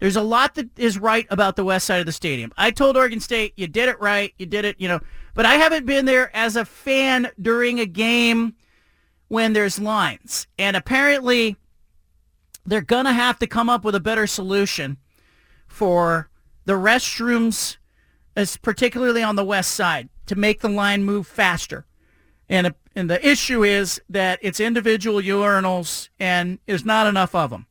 There's 0.00 0.16
a 0.16 0.22
lot 0.22 0.54
that 0.56 0.78
is 0.78 0.98
right 0.98 1.26
about 1.30 1.56
the 1.56 1.64
west 1.64 1.86
side 1.86 2.00
of 2.00 2.06
the 2.06 2.12
stadium. 2.12 2.52
I 2.58 2.72
told 2.72 2.98
Oregon 2.98 3.20
State, 3.20 3.54
you 3.56 3.66
did 3.66 3.88
it 3.88 3.98
right, 4.00 4.34
you 4.38 4.44
did 4.44 4.66
it, 4.66 4.76
you 4.78 4.88
know, 4.88 5.00
but 5.34 5.46
I 5.46 5.54
haven't 5.54 5.86
been 5.86 6.06
there 6.06 6.34
as 6.36 6.56
a 6.56 6.64
fan 6.64 7.30
during 7.40 7.78
a 7.78 7.86
game 7.86 8.54
when 9.28 9.52
there's 9.52 9.78
lines. 9.78 10.46
And 10.58 10.76
apparently 10.76 11.56
they're 12.66 12.80
going 12.80 13.04
to 13.04 13.12
have 13.12 13.38
to 13.38 13.46
come 13.46 13.68
up 13.68 13.84
with 13.84 13.94
a 13.94 14.00
better 14.00 14.26
solution 14.26 14.98
for 15.66 16.28
the 16.64 16.72
restrooms, 16.74 17.76
as 18.36 18.56
particularly 18.56 19.22
on 19.22 19.36
the 19.36 19.44
west 19.44 19.72
side, 19.72 20.08
to 20.26 20.36
make 20.36 20.60
the 20.60 20.68
line 20.68 21.04
move 21.04 21.26
faster. 21.26 21.86
And, 22.48 22.74
and 22.96 23.08
the 23.08 23.26
issue 23.26 23.64
is 23.64 24.00
that 24.08 24.40
it's 24.42 24.58
individual 24.58 25.20
urinals 25.20 26.08
and 26.18 26.58
there's 26.66 26.84
not 26.84 27.06
enough 27.06 27.34
of 27.34 27.50
them. 27.50 27.66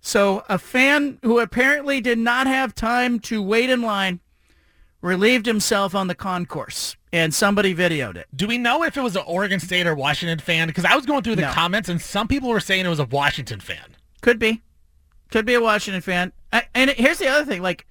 So 0.00 0.44
a 0.48 0.58
fan 0.58 1.18
who 1.22 1.38
apparently 1.38 2.00
did 2.00 2.18
not 2.18 2.46
have 2.46 2.74
time 2.74 3.18
to 3.20 3.42
wait 3.42 3.70
in 3.70 3.82
line 3.82 4.20
relieved 5.00 5.46
himself 5.46 5.94
on 5.94 6.08
the 6.08 6.14
concourse, 6.14 6.96
and 7.12 7.32
somebody 7.32 7.74
videoed 7.74 8.16
it. 8.16 8.26
Do 8.34 8.46
we 8.46 8.58
know 8.58 8.82
if 8.82 8.96
it 8.96 9.02
was 9.02 9.16
an 9.16 9.22
Oregon 9.26 9.60
State 9.60 9.86
or 9.86 9.94
Washington 9.94 10.38
fan? 10.38 10.66
Because 10.68 10.84
I 10.84 10.94
was 10.96 11.06
going 11.06 11.22
through 11.22 11.36
the 11.36 11.42
No. 11.42 11.52
comments 11.52 11.88
and 11.88 12.00
some 12.00 12.28
people 12.28 12.48
were 12.48 12.60
saying 12.60 12.84
it 12.84 12.88
was 12.88 12.98
a 12.98 13.04
Washington 13.04 13.60
fan. 13.60 13.96
Could 14.20 14.38
be, 14.38 14.62
could 15.30 15.46
be 15.46 15.54
a 15.54 15.60
Washington 15.60 16.00
fan. 16.02 16.32
I, 16.52 16.64
and 16.74 16.90
here's 16.90 17.18
the 17.18 17.28
other 17.28 17.44
thing: 17.44 17.62
like, 17.62 17.86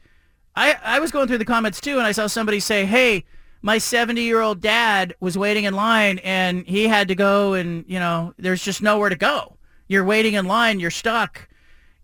I 0.55 0.75
I 0.83 0.99
was 0.99 1.11
going 1.11 1.27
through 1.27 1.37
the 1.37 1.45
comments 1.45 1.79
too, 1.79 1.97
and 1.97 2.05
I 2.07 2.11
saw 2.11 2.27
somebody 2.27 2.59
say, 2.59 2.85
"Hey, 2.85 3.23
my 3.61 3.77
70 3.77 4.21
year 4.21 4.41
old 4.41 4.59
dad 4.61 5.15
was 5.19 5.37
waiting 5.37 5.63
in 5.63 5.73
line, 5.75 6.19
and 6.19 6.65
he 6.67 6.87
had 6.87 7.07
to 7.07 7.15
go, 7.15 7.53
and 7.53 7.85
you 7.87 7.99
know, 7.99 8.33
there's 8.37 8.63
just 8.63 8.81
nowhere 8.81 9.09
to 9.09 9.15
go. 9.15 9.55
You're 9.87 10.03
waiting 10.03 10.33
in 10.33 10.45
line, 10.45 10.79
you're 10.79 10.91
stuck." 10.91 11.47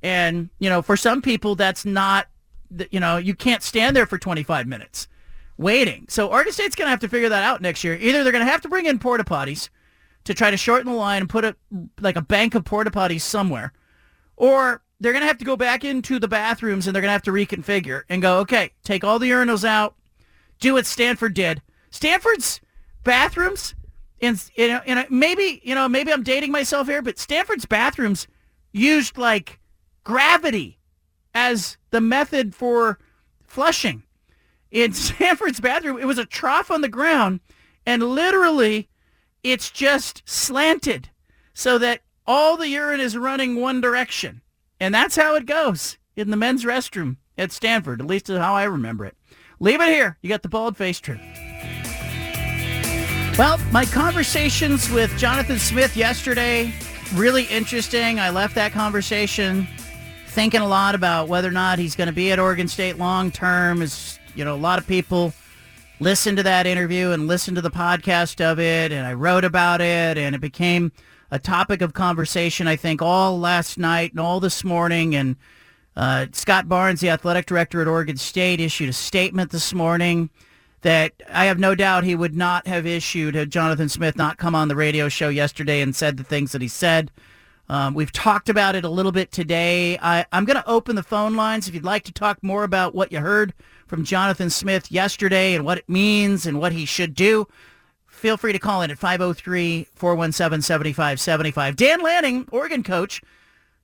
And, 0.02 0.50
you 0.60 0.70
know, 0.70 0.82
for 0.82 0.98
some 0.98 1.22
people, 1.22 1.56
that's 1.56 1.86
not, 1.86 2.28
you 2.92 3.00
know, 3.00 3.18
you 3.18 3.36
can't 3.36 3.64
stand 3.64 3.96
there 3.96 4.06
for 4.06 4.18
25 4.18 4.68
minutes 4.68 5.08
waiting. 5.58 6.06
So 6.10 6.28
Oregon 6.28 6.54
State's 6.54 6.76
going 6.76 6.88
to 6.88 6.92
have 6.92 7.00
to 7.02 7.10
figure 7.10 7.30
that 7.30 7.44
out 7.44 7.62
next 7.62 7.84
year. 7.84 7.96
Either 7.96 8.24
they're 8.24 8.32
going 8.32 8.46
to 8.46 8.52
have 8.52 8.62
to 8.62 8.70
bring 8.70 8.86
in 8.86 9.00
porta 9.00 9.24
potties 9.24 9.70
to 10.26 10.34
try 10.34 10.52
to 10.52 10.58
shorten 10.58 10.92
the 10.92 10.98
line 10.98 11.22
and 11.22 11.30
put 11.30 11.46
a, 11.46 11.56
like 12.00 12.16
a 12.16 12.22
bank 12.22 12.56
of 12.56 12.66
porta 12.66 12.92
potties 12.92 13.22
somewhere, 13.22 13.74
or 14.36 14.82
they're 15.00 15.12
going 15.12 15.22
to 15.22 15.28
have 15.28 15.38
to 15.38 15.46
go 15.46 15.58
back 15.58 15.84
into 15.84 16.18
the 16.18 16.28
bathrooms 16.28 16.88
and 16.88 16.96
they're 16.96 17.02
going 17.02 17.10
to 17.10 17.14
have 17.14 17.24
to 17.24 17.32
reconfigure 17.32 18.04
and 18.10 18.22
go, 18.22 18.40
okay, 18.40 18.72
take 18.84 19.04
all 19.04 19.20
the 19.20 19.30
urinals 19.30 19.66
out, 19.66 19.96
do 20.60 20.74
what 20.74 20.86
Stanford 20.86 21.34
did. 21.34 21.62
Stanford's 21.92 22.62
bathrooms, 23.04 23.76
and 24.22 24.42
you 24.56 24.70
know, 24.70 24.82
and 24.86 25.06
maybe 25.10 25.62
you 25.64 25.76
know, 25.76 25.88
maybe 25.90 26.12
I'm 26.12 26.24
dating 26.24 26.52
myself 26.52 26.88
here, 26.88 27.02
but 27.02 27.20
Stanford's 27.20 27.66
bathrooms 27.66 28.28
used 28.72 29.18
like 29.18 29.60
gravity 30.04 30.80
as 31.34 31.78
the 31.92 32.02
method 32.02 32.56
for 32.56 33.00
flushing. 33.44 34.04
In 34.72 34.94
Stanford's 34.94 35.60
bathroom, 35.60 36.00
it 36.00 36.06
was 36.06 36.18
a 36.18 36.26
trough 36.26 36.72
on 36.72 36.82
the 36.82 36.90
ground, 36.90 37.40
and 37.86 38.04
literally, 38.04 38.90
it's 39.44 39.70
just 39.70 40.24
slanted 40.26 41.10
so 41.54 41.78
that 41.78 42.02
all 42.26 42.58
the 42.58 42.70
urine 42.70 43.00
is 43.00 43.18
running 43.18 43.60
one 43.60 43.82
direction. 43.82 44.42
And 44.80 44.94
that's 44.94 45.16
how 45.16 45.36
it 45.36 45.46
goes 45.46 45.98
in 46.16 46.30
the 46.30 46.38
men's 46.38 46.66
restroom 46.66 47.18
at 47.38 47.52
Stanford, 47.52 48.02
at 48.02 48.08
least 48.08 48.28
how 48.28 48.56
I 48.56 48.64
remember 48.64 49.06
it. 49.06 49.16
Leave 49.60 49.82
it 49.82 49.90
here. 49.90 50.18
You 50.22 50.30
got 50.30 50.42
the 50.42 50.50
bald 50.50 50.78
face 50.78 51.00
truth. 51.00 51.22
Well, 53.38 53.58
my 53.72 53.86
conversations 53.86 54.90
with 54.92 55.16
Jonathan 55.18 55.58
Smith 55.58 55.98
yesterday, 55.98 56.74
really 57.16 57.46
interesting. 57.46 58.20
I 58.20 58.30
left 58.30 58.56
that 58.56 58.74
conversation 58.74 59.68
thinking 60.34 60.62
a 60.62 60.68
lot 60.68 60.96
about 60.96 61.28
whether 61.28 61.48
or 61.48 61.52
not 61.52 61.78
he's 61.78 61.96
going 61.96 62.08
to 62.08 62.14
be 62.14 62.32
at 62.32 62.40
Oregon 62.40 62.68
State 62.68 62.98
long 62.98 63.30
term. 63.30 63.84
Is 63.84 64.20
you 64.36 64.44
know, 64.44 64.56
a 64.56 64.58
lot 64.58 64.80
of 64.80 64.88
people 64.88 65.32
listened 66.00 66.38
to 66.38 66.44
that 66.44 66.66
interview 66.66 67.12
and 67.12 67.28
listened 67.28 67.56
to 67.56 67.62
the 67.62 67.70
podcast 67.70 68.42
of 68.44 68.60
it, 68.60 68.92
and 68.92 69.06
I 69.06 69.14
wrote 69.14 69.46
about 69.46 69.80
it, 69.80 70.18
and 70.18 70.34
it 70.34 70.42
became 70.42 70.92
a 71.30 71.38
topic 71.38 71.82
of 71.82 71.94
conversation. 71.94 72.68
I 72.68 72.76
think 72.76 73.02
all 73.02 73.40
last 73.40 73.78
night 73.78 74.12
and 74.12 74.20
all 74.20 74.40
this 74.40 74.64
morning, 74.64 75.16
and 75.16 75.36
uh, 75.96 76.26
Scott 76.32 76.68
Barnes, 76.68 77.00
the 77.00 77.12
athletic 77.12 77.46
director 77.46 77.80
at 77.82 77.88
Oregon 77.88 78.18
State, 78.18 78.60
issued 78.60 78.90
a 78.90 78.94
statement 78.94 79.52
this 79.52 79.72
morning 79.72 80.32
that 80.82 81.14
I 81.32 81.46
have 81.46 81.60
no 81.60 81.76
doubt 81.76 82.04
he 82.04 82.16
would 82.16 82.36
not 82.36 82.66
have 82.66 82.88
issued 82.88 83.36
had 83.36 83.52
Jonathan 83.52 83.88
Smith 83.88 84.18
not 84.18 84.38
come 84.38 84.56
on 84.56 84.68
the 84.68 84.76
radio 84.76 85.10
show 85.10 85.30
yesterday 85.30 85.80
and 85.80 85.96
said 85.96 86.18
the 86.18 86.24
things 86.24 86.54
that 86.54 86.62
he 86.62 86.68
said. 86.68 87.12
Um, 87.70 87.94
we've 87.94 88.12
talked 88.12 88.50
about 88.50 88.76
it 88.76 88.84
a 88.84 88.90
little 88.90 89.12
bit 89.12 89.32
today. 89.32 89.98
I, 90.02 90.26
I'm 90.32 90.46
going 90.46 90.58
to 90.58 90.70
open 90.70 90.96
the 90.96 91.04
phone 91.04 91.36
lines 91.36 91.68
if 91.68 91.74
you'd 91.74 91.84
like 91.84 92.04
to 92.04 92.12
talk 92.12 92.44
more 92.44 92.64
about 92.64 92.94
what 92.94 93.12
you 93.12 93.20
heard 93.20 93.54
from 93.88 94.04
Jonathan 94.04 94.50
Smith 94.50 94.92
yesterday 94.92 95.56
and 95.56 95.66
what 95.66 95.78
it 95.78 95.88
means 95.88 96.46
and 96.46 96.60
what 96.60 96.74
he 96.74 96.86
should 96.86 97.14
do. 97.14 97.48
Feel 98.08 98.38
free 98.38 98.54
to 98.54 98.60
call 98.60 98.82
in 98.82 98.92
at 98.92 99.00
503-417-7575. 99.00 101.76
Dan 101.76 102.02
Lanning, 102.02 102.48
Oregon 102.52 102.84
coach, 102.84 103.22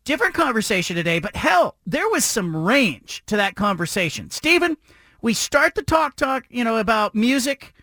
different 0.06 0.34
conversation 0.34 0.96
today, 0.96 1.20
but 1.20 1.36
hell, 1.36 1.76
there 1.86 2.08
was 2.10 2.26
some 2.26 2.56
range 2.56 3.24
to 3.28 3.36
that 3.36 3.56
conversation. 3.56 4.30
Stephen, 4.30 4.78
we 5.22 5.34
start 5.34 5.76
the 5.76 5.84
talk 5.84 6.16
talk, 6.16 6.46
you 6.50 6.64
know, 6.64 6.78
about 6.78 7.16
music. 7.16 7.74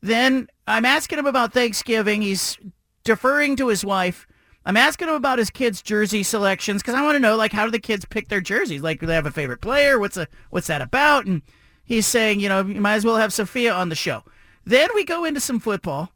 Then 0.00 0.48
I'm 0.66 0.84
asking 0.84 1.18
him 1.18 1.26
about 1.26 1.52
Thanksgiving. 1.52 2.22
He's 2.22 2.58
deferring 3.04 3.56
to 3.56 3.68
his 3.68 3.84
wife. 3.84 4.26
I'm 4.66 4.76
asking 4.76 5.08
him 5.08 5.14
about 5.14 5.38
his 5.38 5.50
kids' 5.50 5.82
jersey 5.82 6.22
selections 6.22 6.82
because 6.82 6.94
I 6.94 7.02
want 7.02 7.16
to 7.16 7.20
know, 7.20 7.36
like, 7.36 7.52
how 7.52 7.64
do 7.64 7.70
the 7.70 7.78
kids 7.78 8.04
pick 8.04 8.28
their 8.28 8.40
jerseys? 8.40 8.82
Like, 8.82 9.00
do 9.00 9.06
they 9.06 9.14
have 9.14 9.26
a 9.26 9.30
favorite 9.30 9.60
player? 9.60 9.98
What's 9.98 10.16
a 10.16 10.28
what's 10.50 10.66
that 10.66 10.82
about? 10.82 11.26
And 11.26 11.42
he's 11.84 12.06
saying, 12.06 12.40
you 12.40 12.48
know, 12.48 12.64
you 12.64 12.80
might 12.80 12.94
as 12.94 13.04
well 13.04 13.16
have 13.16 13.32
Sophia 13.32 13.72
on 13.72 13.88
the 13.88 13.94
show. 13.94 14.22
Then 14.64 14.90
we 14.94 15.04
go 15.04 15.24
into 15.24 15.40
some 15.40 15.60
football. 15.60 16.12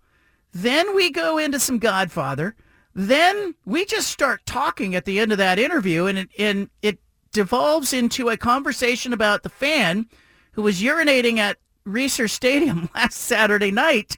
Then 0.53 0.95
we 0.95 1.11
go 1.11 1.39
into 1.39 1.59
some 1.59 1.79
Godfather. 1.79 2.55
Then 2.95 3.55
we 3.65 3.85
just 3.85 4.09
start 4.09 4.47
talking 4.47 4.95
at 4.95 5.05
the 5.05 5.19
end 5.19 5.33
of 5.33 5.39
that 5.39 5.59
interview, 5.59 6.07
and 6.07 6.19
it, 6.19 6.29
and 6.39 6.71
it 6.81 6.99
devolves 7.33 7.93
into 7.93 8.29
a 8.29 8.37
conversation 8.37 9.13
about 9.13 9.43
the 9.43 9.49
fan 9.49 10.07
who 10.53 10.63
was 10.63 10.81
urinating 10.81 11.39
at 11.39 11.59
Reser 11.87 12.31
Stadium 12.31 12.89
last 12.95 13.17
Saturday 13.19 13.73
night. 13.73 14.17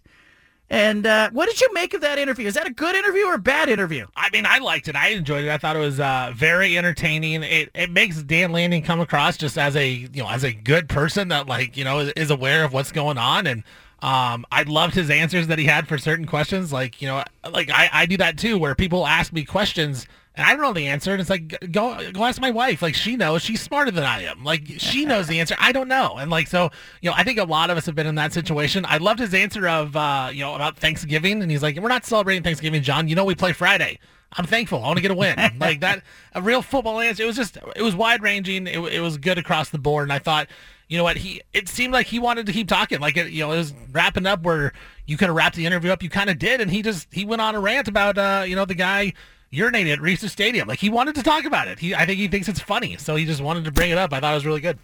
And 0.68 1.06
uh, 1.06 1.30
what 1.30 1.48
did 1.48 1.60
you 1.60 1.72
make 1.72 1.94
of 1.94 2.00
that 2.00 2.18
interview? 2.18 2.46
Is 2.46 2.54
that 2.54 2.66
a 2.66 2.72
good 2.72 2.96
interview 2.96 3.26
or 3.26 3.34
a 3.34 3.38
bad 3.38 3.68
interview? 3.68 4.06
I 4.16 4.30
mean, 4.32 4.46
I 4.46 4.58
liked 4.58 4.88
it. 4.88 4.96
I 4.96 5.10
enjoyed 5.10 5.44
it. 5.44 5.50
I 5.50 5.58
thought 5.58 5.76
it 5.76 5.80
was 5.80 6.00
uh, 6.00 6.32
very 6.34 6.76
entertaining. 6.76 7.42
It 7.44 7.70
it 7.74 7.90
makes 7.90 8.22
Dan 8.22 8.50
Lanning 8.50 8.82
come 8.82 9.00
across 9.00 9.36
just 9.36 9.58
as 9.58 9.76
a 9.76 9.88
you 9.88 10.22
know 10.22 10.28
as 10.28 10.42
a 10.42 10.52
good 10.52 10.88
person 10.88 11.28
that 11.28 11.46
like 11.46 11.76
you 11.76 11.84
know 11.84 12.00
is 12.00 12.30
aware 12.30 12.64
of 12.64 12.72
what's 12.72 12.92
going 12.92 13.18
on 13.18 13.46
and. 13.46 13.62
Um, 14.02 14.44
I 14.52 14.62
loved 14.64 14.94
his 14.94 15.08
answers 15.08 15.46
that 15.46 15.58
he 15.58 15.64
had 15.64 15.88
for 15.88 15.96
certain 15.96 16.26
questions. 16.26 16.70
Like, 16.70 17.00
you 17.00 17.08
know, 17.08 17.24
like 17.50 17.70
I, 17.70 17.88
I 17.90 18.06
do 18.06 18.18
that 18.18 18.36
too, 18.36 18.58
where 18.58 18.74
people 18.74 19.06
ask 19.06 19.32
me 19.32 19.42
questions 19.42 20.06
and 20.36 20.46
I 20.46 20.52
don't 20.52 20.60
know 20.60 20.72
the 20.74 20.86
answer. 20.86 21.12
And 21.12 21.20
it's 21.20 21.30
like, 21.30 21.72
go, 21.72 22.10
go 22.12 22.24
ask 22.24 22.40
my 22.40 22.50
wife. 22.50 22.82
Like 22.82 22.94
she 22.94 23.16
knows 23.16 23.42
she's 23.42 23.62
smarter 23.62 23.90
than 23.90 24.04
I 24.04 24.24
am. 24.24 24.44
Like 24.44 24.64
she 24.78 25.04
knows 25.06 25.26
the 25.28 25.40
answer. 25.40 25.56
I 25.58 25.72
don't 25.72 25.88
know. 25.88 26.16
And 26.18 26.30
like, 26.30 26.46
so, 26.46 26.70
you 27.00 27.08
know, 27.08 27.16
I 27.16 27.24
think 27.24 27.38
a 27.38 27.44
lot 27.44 27.70
of 27.70 27.78
us 27.78 27.86
have 27.86 27.94
been 27.94 28.06
in 28.06 28.16
that 28.16 28.34
situation. 28.34 28.84
I 28.86 28.98
loved 28.98 29.18
his 29.18 29.32
answer 29.32 29.66
of, 29.66 29.96
uh, 29.96 30.28
you 30.32 30.40
know, 30.40 30.54
about 30.54 30.76
Thanksgiving. 30.76 31.40
And 31.40 31.50
he's 31.50 31.62
like, 31.62 31.78
we're 31.78 31.88
not 31.88 32.04
celebrating 32.04 32.42
Thanksgiving, 32.42 32.82
John. 32.82 33.08
You 33.08 33.14
know, 33.14 33.24
we 33.24 33.34
play 33.34 33.52
Friday. 33.52 33.98
I'm 34.32 34.44
thankful. 34.44 34.82
I 34.82 34.88
want 34.88 34.98
to 34.98 35.02
get 35.02 35.10
a 35.10 35.14
win. 35.14 35.38
like 35.58 35.80
that, 35.80 36.02
a 36.34 36.42
real 36.42 36.60
football 36.60 37.00
answer. 37.00 37.22
It 37.22 37.26
was 37.26 37.36
just, 37.36 37.56
it 37.74 37.82
was 37.82 37.96
wide 37.96 38.22
ranging. 38.22 38.66
It, 38.66 38.78
it 38.78 39.00
was 39.00 39.16
good 39.16 39.38
across 39.38 39.70
the 39.70 39.78
board. 39.78 40.02
And 40.02 40.12
I 40.12 40.18
thought, 40.18 40.48
you 40.88 40.98
know 40.98 41.04
what? 41.04 41.16
He 41.16 41.42
it 41.52 41.68
seemed 41.68 41.92
like 41.92 42.06
he 42.06 42.18
wanted 42.18 42.46
to 42.46 42.52
keep 42.52 42.68
talking. 42.68 43.00
Like 43.00 43.16
it, 43.16 43.32
you 43.32 43.40
know, 43.40 43.52
it 43.52 43.56
was 43.56 43.74
wrapping 43.90 44.26
up 44.26 44.42
where 44.42 44.72
you 45.06 45.16
could 45.16 45.26
have 45.26 45.34
wrapped 45.34 45.56
the 45.56 45.66
interview 45.66 45.90
up. 45.90 46.02
You 46.02 46.08
kind 46.08 46.30
of 46.30 46.38
did, 46.38 46.60
and 46.60 46.70
he 46.70 46.82
just 46.82 47.12
he 47.12 47.24
went 47.24 47.42
on 47.42 47.56
a 47.56 47.60
rant 47.60 47.88
about 47.88 48.16
uh, 48.18 48.44
you 48.46 48.54
know, 48.54 48.64
the 48.64 48.74
guy 48.76 49.12
urinated 49.52 49.94
at 49.94 49.98
Reser 50.00 50.28
Stadium. 50.28 50.68
Like 50.68 50.78
he 50.78 50.90
wanted 50.90 51.14
to 51.16 51.22
talk 51.22 51.44
about 51.44 51.68
it. 51.68 51.78
He 51.78 51.94
I 51.94 52.06
think 52.06 52.18
he 52.18 52.28
thinks 52.28 52.48
it's 52.48 52.60
funny, 52.60 52.96
so 52.96 53.16
he 53.16 53.24
just 53.24 53.40
wanted 53.40 53.64
to 53.64 53.72
bring 53.72 53.90
it 53.90 53.98
up. 53.98 54.12
I 54.12 54.20
thought 54.20 54.32
it 54.32 54.36
was 54.36 54.46
really 54.46 54.60
good. 54.60 54.78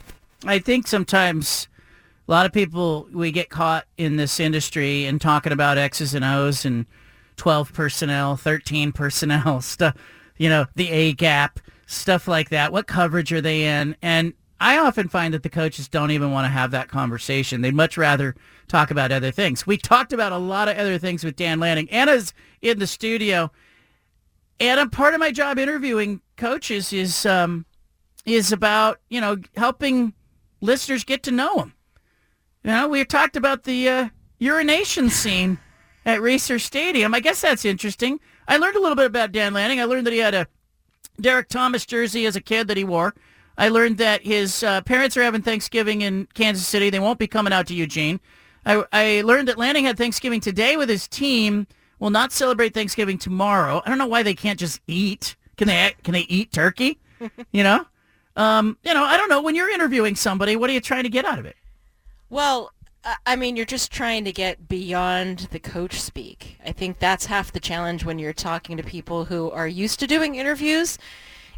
I 0.44 0.58
think 0.58 0.86
sometimes 0.86 1.68
a 2.26 2.30
lot 2.30 2.46
of 2.46 2.52
people 2.52 3.08
we 3.12 3.30
get 3.32 3.50
caught 3.50 3.86
in 3.96 4.16
this 4.16 4.40
industry 4.40 5.04
and 5.04 5.20
talking 5.20 5.52
about 5.52 5.78
X's 5.78 6.14
and 6.14 6.24
O's 6.24 6.64
and 6.64 6.86
12 7.36 7.72
personnel, 7.72 8.36
13 8.36 8.92
personnel 8.92 9.60
stuff, 9.62 9.96
you 10.36 10.48
know, 10.48 10.66
the 10.74 10.90
A 10.90 11.12
gap, 11.12 11.60
stuff 11.86 12.28
like 12.28 12.50
that. 12.50 12.72
What 12.72 12.86
coverage 12.86 13.32
are 13.32 13.40
they 13.40 13.64
in? 13.64 13.96
And 14.02 14.34
I 14.60 14.78
often 14.78 15.08
find 15.08 15.34
that 15.34 15.42
the 15.42 15.48
coaches 15.48 15.88
don't 15.88 16.12
even 16.12 16.30
want 16.30 16.44
to 16.44 16.50
have 16.50 16.70
that 16.70 16.88
conversation. 16.88 17.60
They'd 17.62 17.74
much 17.74 17.96
rather 17.96 18.36
talk 18.68 18.92
about 18.92 19.10
other 19.10 19.32
things. 19.32 19.66
We 19.66 19.76
talked 19.76 20.12
about 20.12 20.30
a 20.30 20.38
lot 20.38 20.68
of 20.68 20.76
other 20.78 20.98
things 20.98 21.24
with 21.24 21.34
Dan 21.34 21.58
Lanning. 21.58 21.90
Anna's 21.90 22.32
in 22.60 22.78
the 22.78 22.86
studio. 22.86 23.50
Anna, 24.60 24.88
part 24.88 25.14
of 25.14 25.20
my 25.20 25.32
job 25.32 25.58
interviewing 25.58 26.20
coaches 26.36 26.92
is 26.92 27.26
um, 27.26 27.66
is 28.24 28.52
about 28.52 29.00
you 29.08 29.20
know 29.20 29.38
helping 29.56 30.14
listeners 30.60 31.04
get 31.04 31.22
to 31.24 31.30
know 31.30 31.54
them. 31.56 31.74
You 32.64 32.70
know, 32.70 32.88
we 32.88 33.04
talked 33.04 33.36
about 33.36 33.64
the 33.64 33.88
uh, 33.88 34.08
urination 34.38 35.10
scene 35.10 35.58
at 36.04 36.20
Reser 36.20 36.60
Stadium. 36.60 37.14
I 37.14 37.20
guess 37.20 37.40
that's 37.40 37.64
interesting. 37.64 38.20
I 38.46 38.56
learned 38.56 38.76
a 38.76 38.80
little 38.80 38.96
bit 38.96 39.06
about 39.06 39.32
Dan 39.32 39.54
Lanning. 39.54 39.80
I 39.80 39.84
learned 39.84 40.06
that 40.06 40.12
he 40.12 40.20
had 40.20 40.34
a 40.34 40.46
Derrick 41.20 41.48
Thomas 41.48 41.84
jersey 41.84 42.26
as 42.26 42.36
a 42.36 42.40
kid 42.40 42.68
that 42.68 42.76
he 42.76 42.84
wore. 42.84 43.14
I 43.58 43.68
learned 43.68 43.98
that 43.98 44.24
his 44.24 44.62
uh, 44.62 44.80
parents 44.82 45.16
are 45.16 45.22
having 45.22 45.42
Thanksgiving 45.42 46.00
in 46.00 46.26
Kansas 46.34 46.66
City. 46.66 46.90
They 46.90 47.00
won't 47.00 47.18
be 47.18 47.26
coming 47.26 47.52
out 47.52 47.66
to 47.68 47.74
Eugene. 47.74 48.20
I, 48.64 48.84
I 48.92 49.22
learned 49.22 49.48
that 49.48 49.58
Lanning 49.58 49.84
had 49.84 49.98
Thanksgiving 49.98 50.40
today 50.40 50.76
with 50.76 50.88
his 50.88 51.06
team. 51.08 51.66
Will 52.02 52.10
not 52.10 52.32
celebrate 52.32 52.74
Thanksgiving 52.74 53.16
tomorrow. 53.16 53.80
I 53.86 53.88
don't 53.88 53.96
know 53.96 54.08
why 54.08 54.24
they 54.24 54.34
can't 54.34 54.58
just 54.58 54.80
eat. 54.88 55.36
Can 55.56 55.68
they? 55.68 55.94
Can 56.02 56.14
they 56.14 56.22
eat 56.22 56.50
turkey? 56.50 56.98
you 57.52 57.62
know, 57.62 57.86
um, 58.34 58.76
you 58.82 58.92
know. 58.92 59.04
I 59.04 59.16
don't 59.16 59.28
know. 59.28 59.40
When 59.40 59.54
you're 59.54 59.70
interviewing 59.70 60.16
somebody, 60.16 60.56
what 60.56 60.68
are 60.68 60.72
you 60.72 60.80
trying 60.80 61.04
to 61.04 61.08
get 61.08 61.24
out 61.24 61.38
of 61.38 61.46
it? 61.46 61.54
Well, 62.28 62.72
I 63.24 63.36
mean, 63.36 63.54
you're 63.54 63.66
just 63.66 63.92
trying 63.92 64.24
to 64.24 64.32
get 64.32 64.68
beyond 64.68 65.46
the 65.52 65.60
coach 65.60 66.00
speak. 66.00 66.58
I 66.66 66.72
think 66.72 66.98
that's 66.98 67.26
half 67.26 67.52
the 67.52 67.60
challenge 67.60 68.04
when 68.04 68.18
you're 68.18 68.32
talking 68.32 68.76
to 68.78 68.82
people 68.82 69.26
who 69.26 69.52
are 69.52 69.68
used 69.68 70.00
to 70.00 70.08
doing 70.08 70.34
interviews 70.34 70.98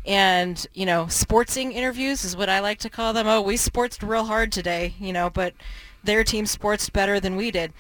and 0.05 0.67
you 0.75 0.85
know 0.85 1.07
sportsing 1.07 1.73
interviews 1.73 2.23
is 2.23 2.37
what 2.37 2.51
I 2.51 2.61
like 2.61 2.81
to 2.81 2.91
call 2.91 3.15
them. 3.15 3.27
Oh, 3.27 3.41
we 3.41 3.57
sportsed 3.57 4.07
real 4.07 4.27
hard 4.27 4.53
today, 4.53 4.93
you 4.99 5.15
know, 5.15 5.31
but 5.31 5.55
their 6.05 6.23
team 6.23 6.45
sportsed 6.45 6.93
better 6.93 7.19
than 7.19 7.35
we 7.35 7.51
did, 7.51 7.73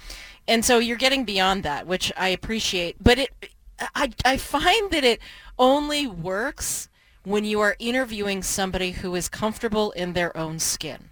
and 0.47 0.65
so 0.65 0.79
you're 0.79 0.97
getting 0.97 1.25
beyond 1.25 1.63
that, 1.63 1.87
which 1.87 2.13
I 2.17 2.29
appreciate. 2.29 2.97
But 3.03 3.19
it, 3.19 3.31
I 3.95 4.13
I 4.25 4.37
find 4.37 4.91
that 4.91 5.05
it 5.05 5.21
only 5.59 6.07
works 6.07 6.89
when 7.25 7.45
you 7.45 7.61
are 7.61 7.77
interviewing 7.79 8.43
somebody 8.43 8.93
who 8.93 9.15
is 9.15 9.29
comfortable 9.29 9.91
in 9.93 10.13
their 10.13 10.37
own 10.37 10.59
skin. 10.59 11.11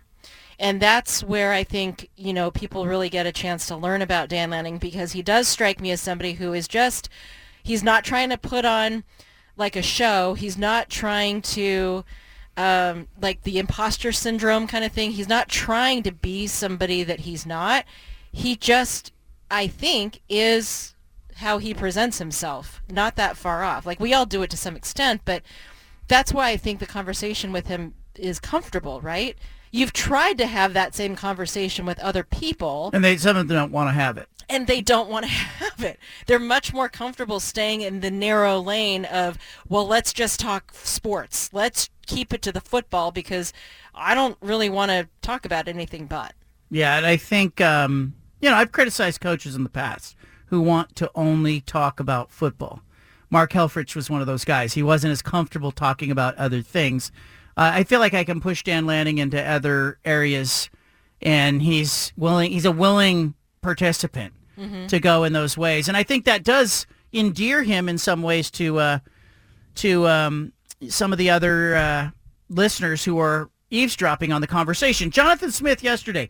And 0.59 0.81
that's 0.81 1.25
where 1.25 1.53
I 1.53 1.65
think, 1.65 2.09
you 2.17 2.33
know, 2.33 2.51
people 2.51 2.87
really 2.87 3.09
get 3.09 3.27
a 3.27 3.33
chance 3.33 3.67
to 3.67 3.77
learn 3.77 4.03
about 4.03 4.29
Dan 4.29 4.51
Lanning 4.51 4.79
because 4.79 5.13
he 5.13 5.23
does 5.23 5.49
strike 5.49 5.81
me 5.81 5.91
as 5.91 6.01
somebody 6.01 6.35
who 6.35 6.53
is 6.53 6.69
just, 6.69 7.09
he's 7.63 7.83
not 7.83 8.05
trying 8.05 8.29
to 8.29 8.39
put 8.39 8.65
on 8.65 9.03
like 9.57 9.75
a 9.75 9.83
show. 9.83 10.35
He's 10.35 10.57
not 10.57 10.89
trying 10.89 11.43
to 11.43 12.05
um, 12.57 13.09
like 13.21 13.43
the 13.43 13.59
imposter 13.59 14.13
syndrome 14.13 14.67
kind 14.67 14.85
of 14.85 14.93
thing. 14.93 15.13
He's 15.13 15.29
not 15.29 15.49
trying 15.49 16.03
to 16.05 16.13
be 16.13 16.47
somebody 16.47 17.03
that 17.03 17.21
he's 17.21 17.45
not. 17.47 17.85
He 18.31 18.55
just, 18.55 19.13
I 19.53 19.67
think, 19.69 20.21
is 20.29 20.95
how 21.37 21.59
he 21.59 21.75
presents 21.75 22.19
himself. 22.19 22.83
Not 22.91 23.17
that 23.17 23.37
far 23.37 23.63
off. 23.63 23.87
Like 23.87 24.01
we 24.01 24.15
all 24.15 24.27
do 24.27 24.43
it 24.43 24.51
to 24.51 24.57
some 24.57 24.77
extent, 24.77 25.23
but 25.25 25.43
that's 26.09 26.33
why 26.33 26.49
I 26.51 26.57
think 26.57 26.79
the 26.81 26.87
conversation 26.87 27.53
with 27.53 27.67
him 27.67 27.95
is 28.17 28.41
comfortable, 28.41 29.01
right? 29.01 29.37
You've 29.71 29.93
tried 29.93 30.37
to 30.39 30.47
have 30.47 30.75
that 30.75 30.95
same 30.95 31.17
conversation 31.17 31.87
with 31.87 31.99
other 32.01 32.25
people. 32.25 32.91
And 32.93 33.05
they 33.05 33.17
some 33.17 33.37
of 33.37 33.49
them 33.49 33.57
don't 33.57 33.73
want 33.73 33.89
to 33.89 33.93
have 33.93 34.19
it 34.19 34.29
and 34.53 34.67
they 34.67 34.81
don't 34.81 35.09
want 35.09 35.25
to 35.25 35.31
have 35.31 35.83
it. 35.83 35.99
They're 36.27 36.39
much 36.39 36.73
more 36.73 36.89
comfortable 36.89 37.41
staying 37.41 37.81
in 37.81 38.01
the 38.01 38.11
narrow 38.11 38.61
lane 38.61 39.05
of, 39.07 39.39
well, 39.69 39.87
let's 39.87 40.13
just 40.13 40.39
talk 40.39 40.73
sports. 40.75 41.51
Let's 41.53 41.91
keep 42.07 42.33
it 42.33 42.43
to 42.43 42.53
the 42.53 42.61
football 42.61 43.11
because 43.11 43.53
I 43.95 44.15
don't 44.15 44.37
really 44.41 44.71
want 44.71 44.91
to 44.91 45.09
talk 45.23 45.45
about 45.45 45.69
anything 45.69 46.07
but. 46.07 46.35
Yeah, 46.71 46.97
and 46.97 47.07
I 47.07 47.17
think 47.17 47.61
um, 47.61 48.15
you 48.43 48.51
know 48.51 48.57
I've 48.57 48.73
criticized 48.73 49.23
coaches 49.23 49.57
in 49.57 49.63
the 49.63 49.71
past 49.71 50.17
who 50.47 50.61
want 50.61 50.95
to 50.97 51.11
only 51.15 51.63
talk 51.63 51.99
about 51.99 52.31
football. 52.31 52.83
Mark 53.31 53.53
Helfrich 53.53 53.97
was 53.97 54.11
one 54.11 54.21
of 54.21 54.27
those 54.27 54.45
guys. 54.45 54.75
He 54.75 54.83
wasn't 54.83 55.13
as 55.13 55.23
comfortable 55.23 55.73
talking 55.73 56.11
about 56.11 56.37
other 56.37 56.61
things. 56.61 57.11
Uh, 57.57 57.71
I 57.73 57.85
feel 57.85 58.01
like 58.01 58.13
I 58.13 58.25
can 58.25 58.43
push 58.43 58.63
Dan 58.63 58.85
Lanning 58.85 59.17
into 59.17 59.43
other 59.43 59.99
areas, 60.05 60.69
and 61.23 61.63
he's 61.63 62.13
willing. 62.19 62.53
He's 62.53 62.67
a 62.67 62.73
willing 62.73 63.35
participant 63.63 64.35
mm-hmm. 64.59 64.87
to 64.89 65.01
go 65.01 65.25
in 65.25 65.33
those 65.33 65.57
ways, 65.57 65.89
and 65.89 65.97
I 65.97 66.03
think 66.03 66.27
that 66.27 66.43
does 66.43 66.87
endear 67.13 67.63
him 67.63 67.89
in 67.89 67.97
some 67.97 68.23
ways 68.23 68.51
to 68.53 68.79
uh, 68.79 68.99
to 69.77 70.07
um, 70.09 70.53
some 70.89 71.13
of 71.13 71.19
the 71.19 71.31
other 71.31 71.77
uh, 71.77 72.11
listeners 72.51 73.05
who 73.05 73.19
are 73.19 73.49
eavesdropping 73.71 74.33
on 74.33 74.41
the 74.41 74.47
conversation. 74.47 75.11
Jonathan 75.11 75.51
Smith 75.51 75.83
yesterday, 75.83 76.29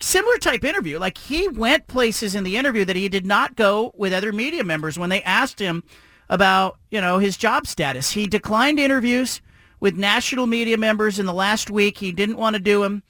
similar 0.00 0.38
type 0.38 0.64
interview. 0.64 0.98
Like 0.98 1.18
he 1.18 1.48
went 1.48 1.86
places 1.86 2.34
in 2.34 2.44
the 2.44 2.56
interview 2.56 2.84
that 2.84 2.96
he 2.96 3.08
did 3.08 3.26
not 3.26 3.56
go 3.56 3.92
with 3.96 4.12
other 4.12 4.32
media 4.32 4.64
members 4.64 4.98
when 4.98 5.10
they 5.10 5.22
asked 5.22 5.58
him 5.58 5.82
about 6.28 6.78
you 6.90 7.00
know 7.00 7.18
his 7.18 7.36
job 7.36 7.66
status. 7.66 8.12
He 8.12 8.26
declined 8.26 8.78
interviews 8.78 9.40
with 9.80 9.96
national 9.96 10.46
media 10.46 10.78
members 10.78 11.18
in 11.18 11.26
the 11.26 11.34
last 11.34 11.70
week. 11.70 11.98
He 11.98 12.12
didn't 12.12 12.36
want 12.36 12.54
to 12.54 12.60
do 12.60 12.82
them 12.82 13.02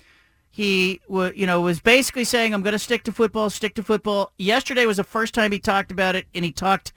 he 0.54 1.00
you 1.08 1.46
know 1.46 1.60
was 1.62 1.80
basically 1.80 2.22
saying 2.22 2.54
I'm 2.54 2.62
going 2.62 2.74
to 2.74 2.78
stick 2.78 3.02
to 3.04 3.12
football, 3.12 3.50
stick 3.50 3.74
to 3.74 3.82
football. 3.82 4.32
Yesterday 4.38 4.86
was 4.86 4.98
the 4.98 5.04
first 5.04 5.34
time 5.34 5.50
he 5.50 5.58
talked 5.58 5.90
about 5.90 6.14
it 6.14 6.26
and 6.32 6.44
he 6.44 6.52
talked 6.52 6.92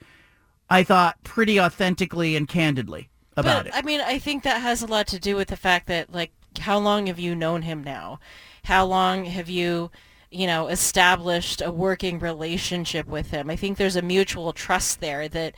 I 0.70 0.84
thought 0.84 1.20
pretty 1.24 1.60
authentically 1.60 2.36
and 2.36 2.46
candidly 2.46 3.10
about 3.36 3.64
but, 3.64 3.66
it. 3.66 3.72
I 3.74 3.82
mean, 3.82 4.00
I 4.00 4.20
think 4.20 4.44
that 4.44 4.62
has 4.62 4.82
a 4.82 4.86
lot 4.86 5.08
to 5.08 5.18
do 5.18 5.34
with 5.34 5.48
the 5.48 5.56
fact 5.56 5.88
that 5.88 6.12
like 6.14 6.30
how 6.58 6.78
long 6.78 7.06
have 7.06 7.18
you 7.18 7.34
known 7.34 7.62
him 7.62 7.82
now? 7.82 8.20
How 8.64 8.84
long 8.84 9.24
have 9.24 9.48
you 9.48 9.90
you 10.30 10.46
know, 10.46 10.68
established 10.68 11.62
a 11.62 11.72
working 11.72 12.18
relationship 12.18 13.06
with 13.06 13.30
him. 13.30 13.48
I 13.48 13.56
think 13.56 13.78
there's 13.78 13.96
a 13.96 14.02
mutual 14.02 14.52
trust 14.52 15.00
there 15.00 15.28
that 15.28 15.54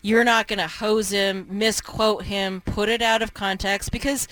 you're 0.00 0.24
not 0.24 0.48
going 0.48 0.58
to 0.58 0.68
hose 0.68 1.10
him, 1.10 1.46
misquote 1.50 2.24
him, 2.24 2.60
put 2.60 2.88
it 2.88 3.02
out 3.02 3.22
of 3.22 3.34
context 3.34 3.90
because 3.90 4.28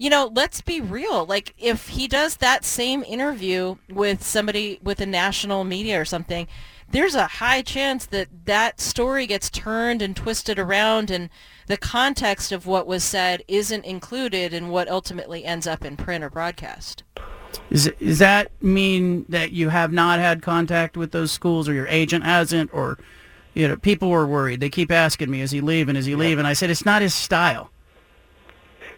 you 0.00 0.10
know, 0.10 0.30
let's 0.32 0.60
be 0.60 0.80
real. 0.80 1.26
Like 1.26 1.54
if 1.58 1.88
he 1.88 2.06
does 2.06 2.36
that 2.36 2.64
same 2.64 3.02
interview 3.02 3.76
with 3.90 4.22
somebody 4.22 4.78
with 4.80 5.00
a 5.00 5.06
national 5.06 5.64
media 5.64 6.00
or 6.00 6.04
something, 6.04 6.46
there's 6.90 7.14
a 7.14 7.26
high 7.26 7.62
chance 7.62 8.06
that 8.06 8.28
that 8.46 8.80
story 8.80 9.26
gets 9.26 9.50
turned 9.50 10.00
and 10.00 10.16
twisted 10.16 10.58
around 10.58 11.10
and 11.10 11.28
the 11.66 11.76
context 11.76 12.50
of 12.50 12.66
what 12.66 12.86
was 12.86 13.04
said 13.04 13.42
isn't 13.46 13.84
included 13.84 14.54
in 14.54 14.70
what 14.70 14.88
ultimately 14.88 15.44
ends 15.44 15.66
up 15.66 15.84
in 15.84 15.96
print 15.96 16.24
or 16.24 16.30
broadcast. 16.30 17.02
Is, 17.70 17.92
does 17.98 18.18
that 18.18 18.50
mean 18.62 19.26
that 19.28 19.52
you 19.52 19.68
have 19.68 19.92
not 19.92 20.18
had 20.18 20.42
contact 20.42 20.96
with 20.96 21.12
those 21.12 21.30
schools 21.30 21.68
or 21.68 21.74
your 21.74 21.88
agent 21.88 22.24
hasn't 22.24 22.72
or 22.72 22.98
you 23.54 23.68
know 23.68 23.76
people 23.76 24.08
were 24.08 24.26
worried. 24.26 24.60
They 24.60 24.70
keep 24.70 24.90
asking 24.90 25.30
me 25.30 25.40
is 25.42 25.50
he 25.50 25.60
leaving? 25.60 25.96
Is 25.96 26.06
he 26.06 26.14
leaving? 26.14 26.46
I 26.46 26.52
said 26.52 26.70
it's 26.70 26.86
not 26.86 27.02
his 27.02 27.14
style 27.14 27.70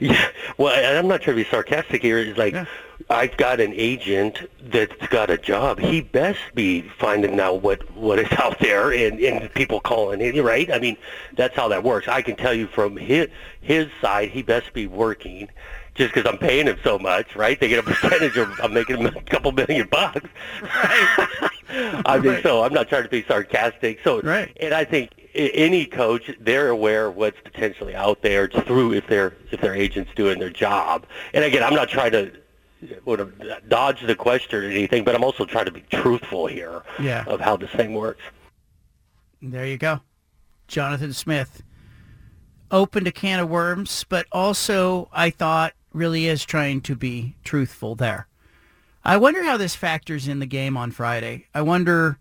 yeah 0.00 0.28
well 0.58 0.98
i'm 0.98 1.06
not 1.06 1.20
trying 1.22 1.36
to 1.36 1.44
be 1.44 1.48
sarcastic 1.50 2.02
here 2.02 2.18
it's 2.18 2.38
like 2.38 2.54
Yeah. 2.54 2.64
i've 3.10 3.36
got 3.36 3.60
an 3.60 3.72
agent 3.74 4.38
that's 4.64 5.06
got 5.08 5.30
a 5.30 5.36
job 5.38 5.78
he 5.78 6.00
best 6.00 6.40
be 6.54 6.82
finding 6.82 7.38
out 7.38 7.62
what 7.62 7.88
what 7.94 8.18
is 8.18 8.30
out 8.32 8.58
there 8.60 8.90
and 8.92 9.20
and 9.20 9.52
people 9.54 9.80
calling 9.80 10.20
in 10.20 10.42
right 10.42 10.70
i 10.72 10.78
mean 10.78 10.96
that's 11.36 11.54
how 11.54 11.68
that 11.68 11.84
works 11.84 12.08
i 12.08 12.22
can 12.22 12.34
tell 12.36 12.54
you 12.54 12.66
from 12.66 12.96
his 12.96 13.28
his 13.60 13.88
side 14.00 14.30
he 14.30 14.42
best 14.42 14.72
be 14.72 14.86
working 14.86 15.48
just 15.96 16.14
because 16.14 16.30
I'm 16.32 16.38
paying 16.38 16.66
him 16.66 16.78
so 16.84 16.98
much, 17.00 17.34
right? 17.34 17.58
They 17.60 17.68
get 17.68 17.80
a 17.80 17.82
percentage 17.92 18.36
of 18.38 18.48
I'm 18.62 18.72
making 18.72 19.04
a 19.04 19.10
couple 19.22 19.50
million 19.52 19.88
bucks. 19.90 20.24
Right. 20.62 21.50
I 22.06 22.18
mean, 22.22 22.32
Right. 22.34 22.42
so 22.44 22.62
I'm 22.62 22.72
not 22.72 22.88
trying 22.88 23.02
to 23.02 23.08
be 23.08 23.24
sarcastic. 23.24 23.98
So, 24.04 24.20
Right. 24.22 24.56
and 24.60 24.72
I 24.72 24.84
think 24.84 25.10
any 25.34 25.86
coach, 25.86 26.30
they're 26.40 26.68
aware 26.68 27.06
of 27.06 27.16
what's 27.16 27.38
potentially 27.40 27.94
out 27.94 28.22
there 28.22 28.48
through 28.48 28.94
if 28.94 29.06
their 29.06 29.34
if 29.50 29.60
their 29.60 29.74
agent's 29.74 30.10
doing 30.14 30.38
their 30.38 30.50
job. 30.50 31.06
And 31.34 31.44
again, 31.44 31.62
I'm 31.62 31.74
not 31.74 31.88
trying 31.88 32.12
to 32.12 32.32
sort 33.04 33.20
of 33.20 33.32
dodge 33.68 34.00
the 34.06 34.14
question 34.14 34.58
or 34.58 34.62
anything, 34.64 35.04
but 35.04 35.14
I'm 35.14 35.22
also 35.24 35.44
trying 35.44 35.66
to 35.66 35.70
be 35.70 35.82
truthful 35.92 36.46
here 36.46 36.82
Yeah. 36.98 37.24
of 37.26 37.40
how 37.40 37.56
this 37.56 37.70
thing 37.70 37.92
works. 37.94 38.22
There 39.42 39.66
you 39.66 39.76
go. 39.76 40.00
Jonathan 40.66 41.12
Smith 41.12 41.62
opened 42.70 43.06
a 43.06 43.12
can 43.12 43.40
of 43.40 43.48
worms, 43.50 44.04
but 44.08 44.26
also 44.32 45.08
I 45.12 45.30
thought 45.30 45.74
really 45.92 46.26
is 46.26 46.44
trying 46.44 46.80
to 46.82 46.94
be 46.94 47.36
truthful 47.44 47.96
there. 47.96 48.28
I 49.04 49.16
wonder 49.16 49.42
how 49.42 49.56
this 49.56 49.74
factors 49.74 50.28
in 50.28 50.38
the 50.38 50.46
game 50.46 50.76
on 50.76 50.90
Friday. 50.90 51.46
I 51.54 51.62
wonder 51.62 52.18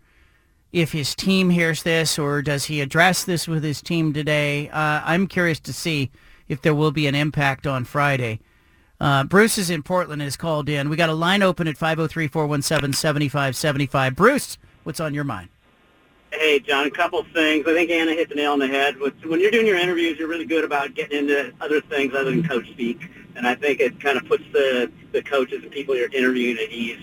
if 0.72 0.92
his 0.92 1.14
team 1.14 1.50
hears 1.50 1.82
this 1.82 2.18
or 2.18 2.40
does 2.42 2.66
he 2.66 2.80
address 2.80 3.24
this 3.24 3.48
with 3.48 3.64
his 3.64 3.82
team 3.82 4.12
today. 4.12 4.68
Uh, 4.68 5.02
I'm 5.04 5.26
curious 5.26 5.58
to 5.60 5.72
see 5.72 6.10
if 6.48 6.62
there 6.62 6.74
will 6.74 6.92
be 6.92 7.06
an 7.06 7.14
impact 7.14 7.66
on 7.66 7.84
Friday. 7.84 8.40
Uh, 9.00 9.24
Bruce 9.24 9.56
is 9.56 9.70
in 9.70 9.82
Portland 9.82 10.20
and 10.20 10.38
called 10.38 10.68
in. 10.68 10.90
We 10.90 10.96
got 10.96 11.08
a 11.08 11.14
line 11.14 11.42
open 11.42 11.66
at 11.66 11.76
503-417-7575. 11.76 14.14
Bruce, 14.14 14.58
what's 14.84 15.00
on 15.00 15.14
your 15.14 15.24
mind? 15.24 15.48
Hey, 16.32 16.60
John, 16.60 16.86
a 16.86 16.90
couple 16.90 17.24
things. 17.34 17.66
I 17.66 17.74
think 17.74 17.90
Anna 17.90 18.12
hit 18.12 18.28
the 18.28 18.36
nail 18.36 18.52
on 18.52 18.60
the 18.60 18.68
head. 18.68 18.94
When 19.00 19.40
you're 19.40 19.50
doing 19.50 19.66
your 19.66 19.78
interviews, 19.78 20.16
you're 20.18 20.28
really 20.28 20.44
good 20.44 20.64
about 20.64 20.94
getting 20.94 21.18
into 21.18 21.52
other 21.60 21.80
things 21.80 22.14
other 22.14 22.30
than 22.30 22.46
coach 22.46 22.70
speak. 22.70 23.10
And 23.34 23.44
I 23.46 23.56
think 23.56 23.80
it 23.80 23.98
kind 24.00 24.18
of 24.18 24.26
puts 24.26 24.44
the, 24.52 24.92
the 25.12 25.22
coaches 25.22 25.62
and 25.62 25.72
people 25.72 25.96
you're 25.96 26.12
interviewing 26.12 26.58
at 26.58 26.70
ease. 26.70 27.00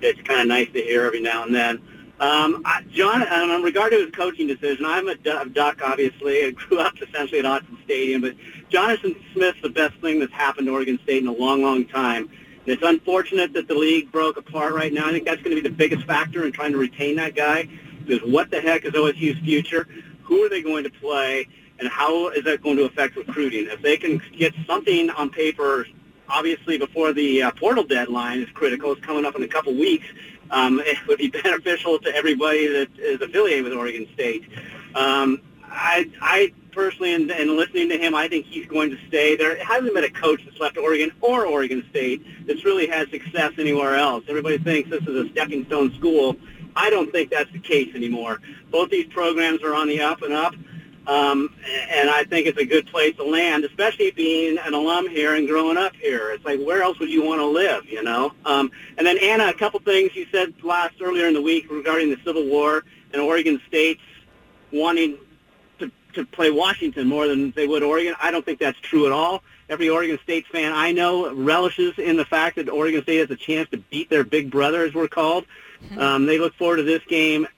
It's 0.00 0.22
kind 0.22 0.40
of 0.40 0.46
nice 0.46 0.70
to 0.72 0.80
hear 0.80 1.04
every 1.04 1.20
now 1.20 1.42
and 1.42 1.54
then. 1.54 1.82
Um, 2.20 2.60
I, 2.66 2.82
John, 2.90 3.26
um, 3.26 3.50
in 3.50 3.62
regard 3.62 3.92
to 3.92 3.98
his 3.98 4.10
coaching 4.10 4.46
decision, 4.46 4.84
I'm 4.84 5.08
a 5.08 5.14
Du- 5.14 5.48
Duck, 5.54 5.80
obviously. 5.82 6.44
I 6.44 6.50
grew 6.50 6.78
up 6.78 6.94
essentially 7.00 7.38
at 7.38 7.46
Autzen 7.46 7.82
Stadium. 7.84 8.20
But 8.20 8.36
Jonathan 8.68 9.16
Smith's 9.32 9.62
the 9.62 9.70
best 9.70 9.94
thing 10.02 10.20
that's 10.20 10.32
happened 10.32 10.66
to 10.66 10.72
Oregon 10.72 10.98
State 11.02 11.22
in 11.22 11.28
a 11.28 11.32
long, 11.32 11.62
long 11.62 11.86
time. 11.86 12.28
And 12.66 12.68
it's 12.68 12.82
unfortunate 12.82 13.54
that 13.54 13.68
the 13.68 13.74
league 13.74 14.12
broke 14.12 14.36
apart 14.36 14.74
right 14.74 14.92
now. 14.92 15.08
I 15.08 15.12
think 15.12 15.24
that's 15.24 15.42
going 15.42 15.56
to 15.56 15.62
be 15.62 15.66
the 15.66 15.74
biggest 15.74 16.04
factor 16.06 16.44
in 16.44 16.52
trying 16.52 16.72
to 16.72 16.78
retain 16.78 17.16
that 17.16 17.34
guy 17.34 17.66
is 18.06 18.20
what 18.22 18.50
the 18.50 18.60
heck 18.60 18.84
is 18.84 18.92
OSU's 18.92 19.38
future? 19.40 19.88
Who 20.24 20.44
are 20.44 20.50
they 20.50 20.62
going 20.62 20.84
to 20.84 20.90
play? 20.90 21.48
And 21.78 21.88
how 21.88 22.28
is 22.28 22.44
that 22.44 22.62
going 22.62 22.76
to 22.76 22.84
affect 22.84 23.16
recruiting? 23.16 23.66
If 23.70 23.80
they 23.80 23.96
can 23.96 24.20
get 24.36 24.52
something 24.66 25.08
on 25.10 25.30
paper, 25.30 25.86
obviously 26.28 26.76
before 26.76 27.12
the 27.12 27.42
uh, 27.42 27.50
portal 27.52 27.84
deadline 27.84 28.40
is 28.40 28.48
critical, 28.50 28.92
it's 28.92 29.04
coming 29.04 29.24
up 29.24 29.34
in 29.36 29.42
a 29.42 29.48
couple 29.48 29.74
weeks, 29.74 30.06
um, 30.50 30.80
it 30.80 30.98
would 31.06 31.18
be 31.18 31.28
beneficial 31.42 31.98
to 32.00 32.14
everybody 32.14 32.66
that 32.66 32.88
is 32.98 33.20
affiliated 33.20 33.64
with 33.64 33.72
Oregon 33.72 34.08
State. 34.14 34.44
Um, 34.94 35.40
I, 35.64 36.10
I 36.20 36.52
personally, 36.72 37.14
and, 37.14 37.30
and 37.30 37.50
listening 37.52 37.88
to 37.90 37.98
him, 37.98 38.14
I 38.14 38.28
think 38.28 38.46
he's 38.46 38.66
going 38.66 38.90
to 38.90 38.98
stay. 39.08 39.36
There 39.36 39.62
hasn't 39.64 39.94
been 39.94 40.04
a 40.04 40.10
coach 40.10 40.40
that's 40.44 40.58
left 40.58 40.76
Oregon 40.76 41.12
or 41.20 41.46
Oregon 41.46 41.84
State 41.90 42.46
that's 42.46 42.64
really 42.64 42.86
had 42.86 43.10
success 43.10 43.52
anywhere 43.58 43.96
else. 43.96 44.24
Everybody 44.28 44.58
thinks 44.58 44.90
this 44.90 45.02
is 45.02 45.26
a 45.26 45.28
stepping 45.30 45.64
stone 45.66 45.94
school. 45.94 46.36
I 46.76 46.90
don't 46.90 47.10
think 47.10 47.30
that's 47.30 47.50
the 47.52 47.58
case 47.58 47.94
anymore. 47.94 48.40
Both 48.70 48.90
these 48.90 49.06
programs 49.06 49.62
are 49.62 49.74
on 49.74 49.88
the 49.88 50.00
up 50.00 50.22
and 50.22 50.32
up, 50.32 50.54
um, 51.06 51.54
and 51.90 52.10
I 52.10 52.24
think 52.24 52.46
it's 52.46 52.58
a 52.58 52.64
good 52.64 52.86
place 52.86 53.16
to 53.16 53.24
land, 53.24 53.64
especially 53.64 54.10
being 54.10 54.58
an 54.58 54.74
alum 54.74 55.08
here 55.08 55.34
and 55.34 55.48
growing 55.48 55.76
up 55.76 55.94
here. 55.96 56.30
It's 56.30 56.44
like, 56.44 56.60
where 56.60 56.82
else 56.82 56.98
would 56.98 57.10
you 57.10 57.24
want 57.24 57.40
to 57.40 57.46
live, 57.46 57.86
you 57.88 58.02
know? 58.02 58.32
Um, 58.44 58.70
and 58.98 59.06
then, 59.06 59.18
Anna, 59.18 59.48
a 59.48 59.54
couple 59.54 59.80
things 59.80 60.14
you 60.14 60.26
said 60.30 60.54
last 60.62 60.94
earlier 61.00 61.26
in 61.26 61.34
the 61.34 61.42
week 61.42 61.70
regarding 61.70 62.10
the 62.10 62.18
Civil 62.24 62.46
War 62.46 62.84
and 63.12 63.20
Oregon 63.20 63.60
State's 63.66 64.02
wanting 64.72 65.18
to, 65.78 65.90
to 66.14 66.24
play 66.26 66.50
Washington 66.50 67.08
more 67.08 67.26
than 67.26 67.50
they 67.52 67.66
would 67.66 67.82
Oregon. 67.82 68.14
I 68.20 68.30
don't 68.30 68.44
think 68.44 68.60
that's 68.60 68.78
true 68.80 69.06
at 69.06 69.12
all. 69.12 69.42
Every 69.68 69.88
Oregon 69.88 70.18
State 70.22 70.46
fan 70.48 70.72
I 70.72 70.92
know 70.92 71.32
relishes 71.32 71.98
in 71.98 72.16
the 72.16 72.24
fact 72.24 72.56
that 72.56 72.68
Oregon 72.68 73.02
State 73.02 73.18
has 73.18 73.30
a 73.30 73.36
chance 73.36 73.68
to 73.70 73.78
beat 73.78 74.10
their 74.10 74.24
big 74.24 74.50
brother, 74.50 74.84
as 74.84 74.94
we're 74.94 75.08
called. 75.08 75.44
Um, 75.96 76.26
they 76.26 76.38
look 76.38 76.54
forward 76.54 76.76
to 76.76 76.82
this 76.82 77.02
game 77.08 77.48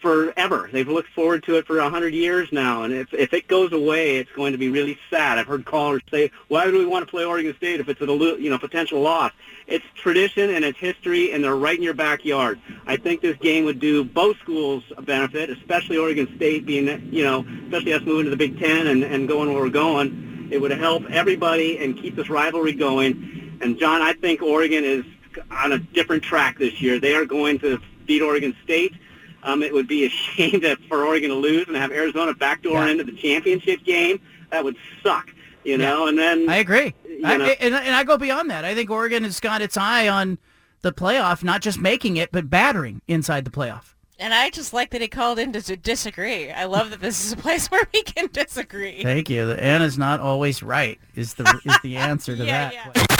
forever. 0.00 0.68
They've 0.72 0.88
looked 0.88 1.10
forward 1.10 1.42
to 1.44 1.56
it 1.56 1.66
for 1.66 1.78
a 1.78 1.90
hundred 1.90 2.14
years 2.14 2.50
now, 2.52 2.82
and 2.82 2.92
if 2.92 3.12
if 3.12 3.32
it 3.32 3.48
goes 3.48 3.72
away, 3.72 4.18
it's 4.18 4.30
going 4.32 4.52
to 4.52 4.58
be 4.58 4.68
really 4.68 4.98
sad. 5.10 5.38
I've 5.38 5.46
heard 5.46 5.64
callers 5.64 6.02
say, 6.10 6.30
"Why 6.48 6.66
do 6.66 6.78
we 6.78 6.86
want 6.86 7.06
to 7.06 7.10
play 7.10 7.24
Oregon 7.24 7.54
State 7.56 7.80
if 7.80 7.88
it's 7.88 8.00
a 8.00 8.06
you 8.06 8.50
know 8.50 8.58
potential 8.58 9.00
loss?" 9.00 9.32
It's 9.66 9.84
tradition 9.94 10.50
and 10.50 10.64
it's 10.64 10.78
history, 10.78 11.32
and 11.32 11.42
they're 11.44 11.56
right 11.56 11.76
in 11.76 11.82
your 11.82 11.94
backyard. 11.94 12.60
I 12.86 12.96
think 12.96 13.20
this 13.20 13.36
game 13.38 13.64
would 13.64 13.80
do 13.80 14.04
both 14.04 14.38
schools 14.40 14.84
a 14.96 15.02
benefit, 15.02 15.50
especially 15.50 15.96
Oregon 15.96 16.32
State 16.36 16.66
being 16.66 17.10
you 17.12 17.24
know, 17.24 17.46
especially 17.64 17.92
us 17.92 18.02
moving 18.02 18.24
to 18.24 18.30
the 18.30 18.36
Big 18.36 18.58
Ten 18.58 18.86
and 18.86 19.02
and 19.02 19.28
going 19.28 19.52
where 19.52 19.62
we're 19.62 19.70
going. 19.70 20.48
It 20.50 20.60
would 20.60 20.72
help 20.72 21.04
everybody 21.10 21.78
and 21.78 21.96
keep 21.96 22.16
this 22.16 22.28
rivalry 22.28 22.72
going. 22.72 23.58
And 23.60 23.78
John, 23.78 24.02
I 24.02 24.14
think 24.14 24.42
Oregon 24.42 24.84
is 24.84 25.04
on 25.50 25.72
a 25.72 25.78
different 25.78 26.22
track 26.22 26.58
this 26.58 26.80
year. 26.80 26.98
They 26.98 27.14
are 27.14 27.24
going 27.24 27.58
to 27.60 27.80
beat 28.06 28.22
Oregon 28.22 28.56
State. 28.64 28.94
Um, 29.42 29.62
it 29.62 29.72
would 29.72 29.88
be 29.88 30.04
a 30.04 30.08
shame 30.10 30.60
that 30.60 30.78
for 30.88 31.04
Oregon 31.04 31.30
to 31.30 31.36
lose 31.36 31.66
and 31.68 31.76
have 31.76 31.92
Arizona 31.92 32.34
backdoor 32.34 32.84
Yeah. 32.84 32.88
into 32.92 33.04
the 33.04 33.12
championship 33.12 33.84
game. 33.84 34.20
That 34.50 34.64
would 34.64 34.76
suck, 35.02 35.30
you 35.64 35.78
know. 35.78 36.06
And 36.08 36.18
then 36.18 36.48
I 36.48 36.56
agree. 36.56 36.94
I, 37.24 37.34
and, 37.60 37.74
and 37.74 37.94
I 37.94 38.02
go 38.04 38.16
beyond 38.18 38.50
that. 38.50 38.64
I 38.64 38.74
think 38.74 38.90
Oregon 38.90 39.24
has 39.24 39.38
got 39.40 39.62
its 39.62 39.76
eye 39.76 40.08
on 40.08 40.38
the 40.82 40.92
playoff, 40.92 41.42
not 41.44 41.60
just 41.60 41.78
making 41.78 42.16
it, 42.16 42.32
but 42.32 42.48
battering 42.50 43.02
inside 43.06 43.44
the 43.44 43.50
playoff. 43.50 43.94
And 44.18 44.34
I 44.34 44.50
just 44.50 44.72
like 44.74 44.90
that 44.90 45.00
he 45.00 45.08
called 45.08 45.38
in 45.38 45.52
to, 45.54 45.62
to 45.62 45.76
disagree. 45.78 46.50
I 46.50 46.64
love 46.64 46.90
that 46.90 47.00
this 47.00 47.24
is 47.24 47.32
a 47.32 47.36
place 47.36 47.66
where 47.70 47.82
we 47.94 48.02
can 48.02 48.28
disagree. 48.32 49.02
Thank 49.02 49.30
you. 49.30 49.46
The 49.46 49.62
Anna's 49.62 49.96
not 49.96 50.20
always 50.20 50.62
right 50.62 50.98
is 51.14 51.34
the 51.34 51.44
is 51.64 51.76
the 51.82 51.96
answer 51.98 52.36
to 52.36 52.44
Yeah, 52.44 52.70
that. 52.92 53.19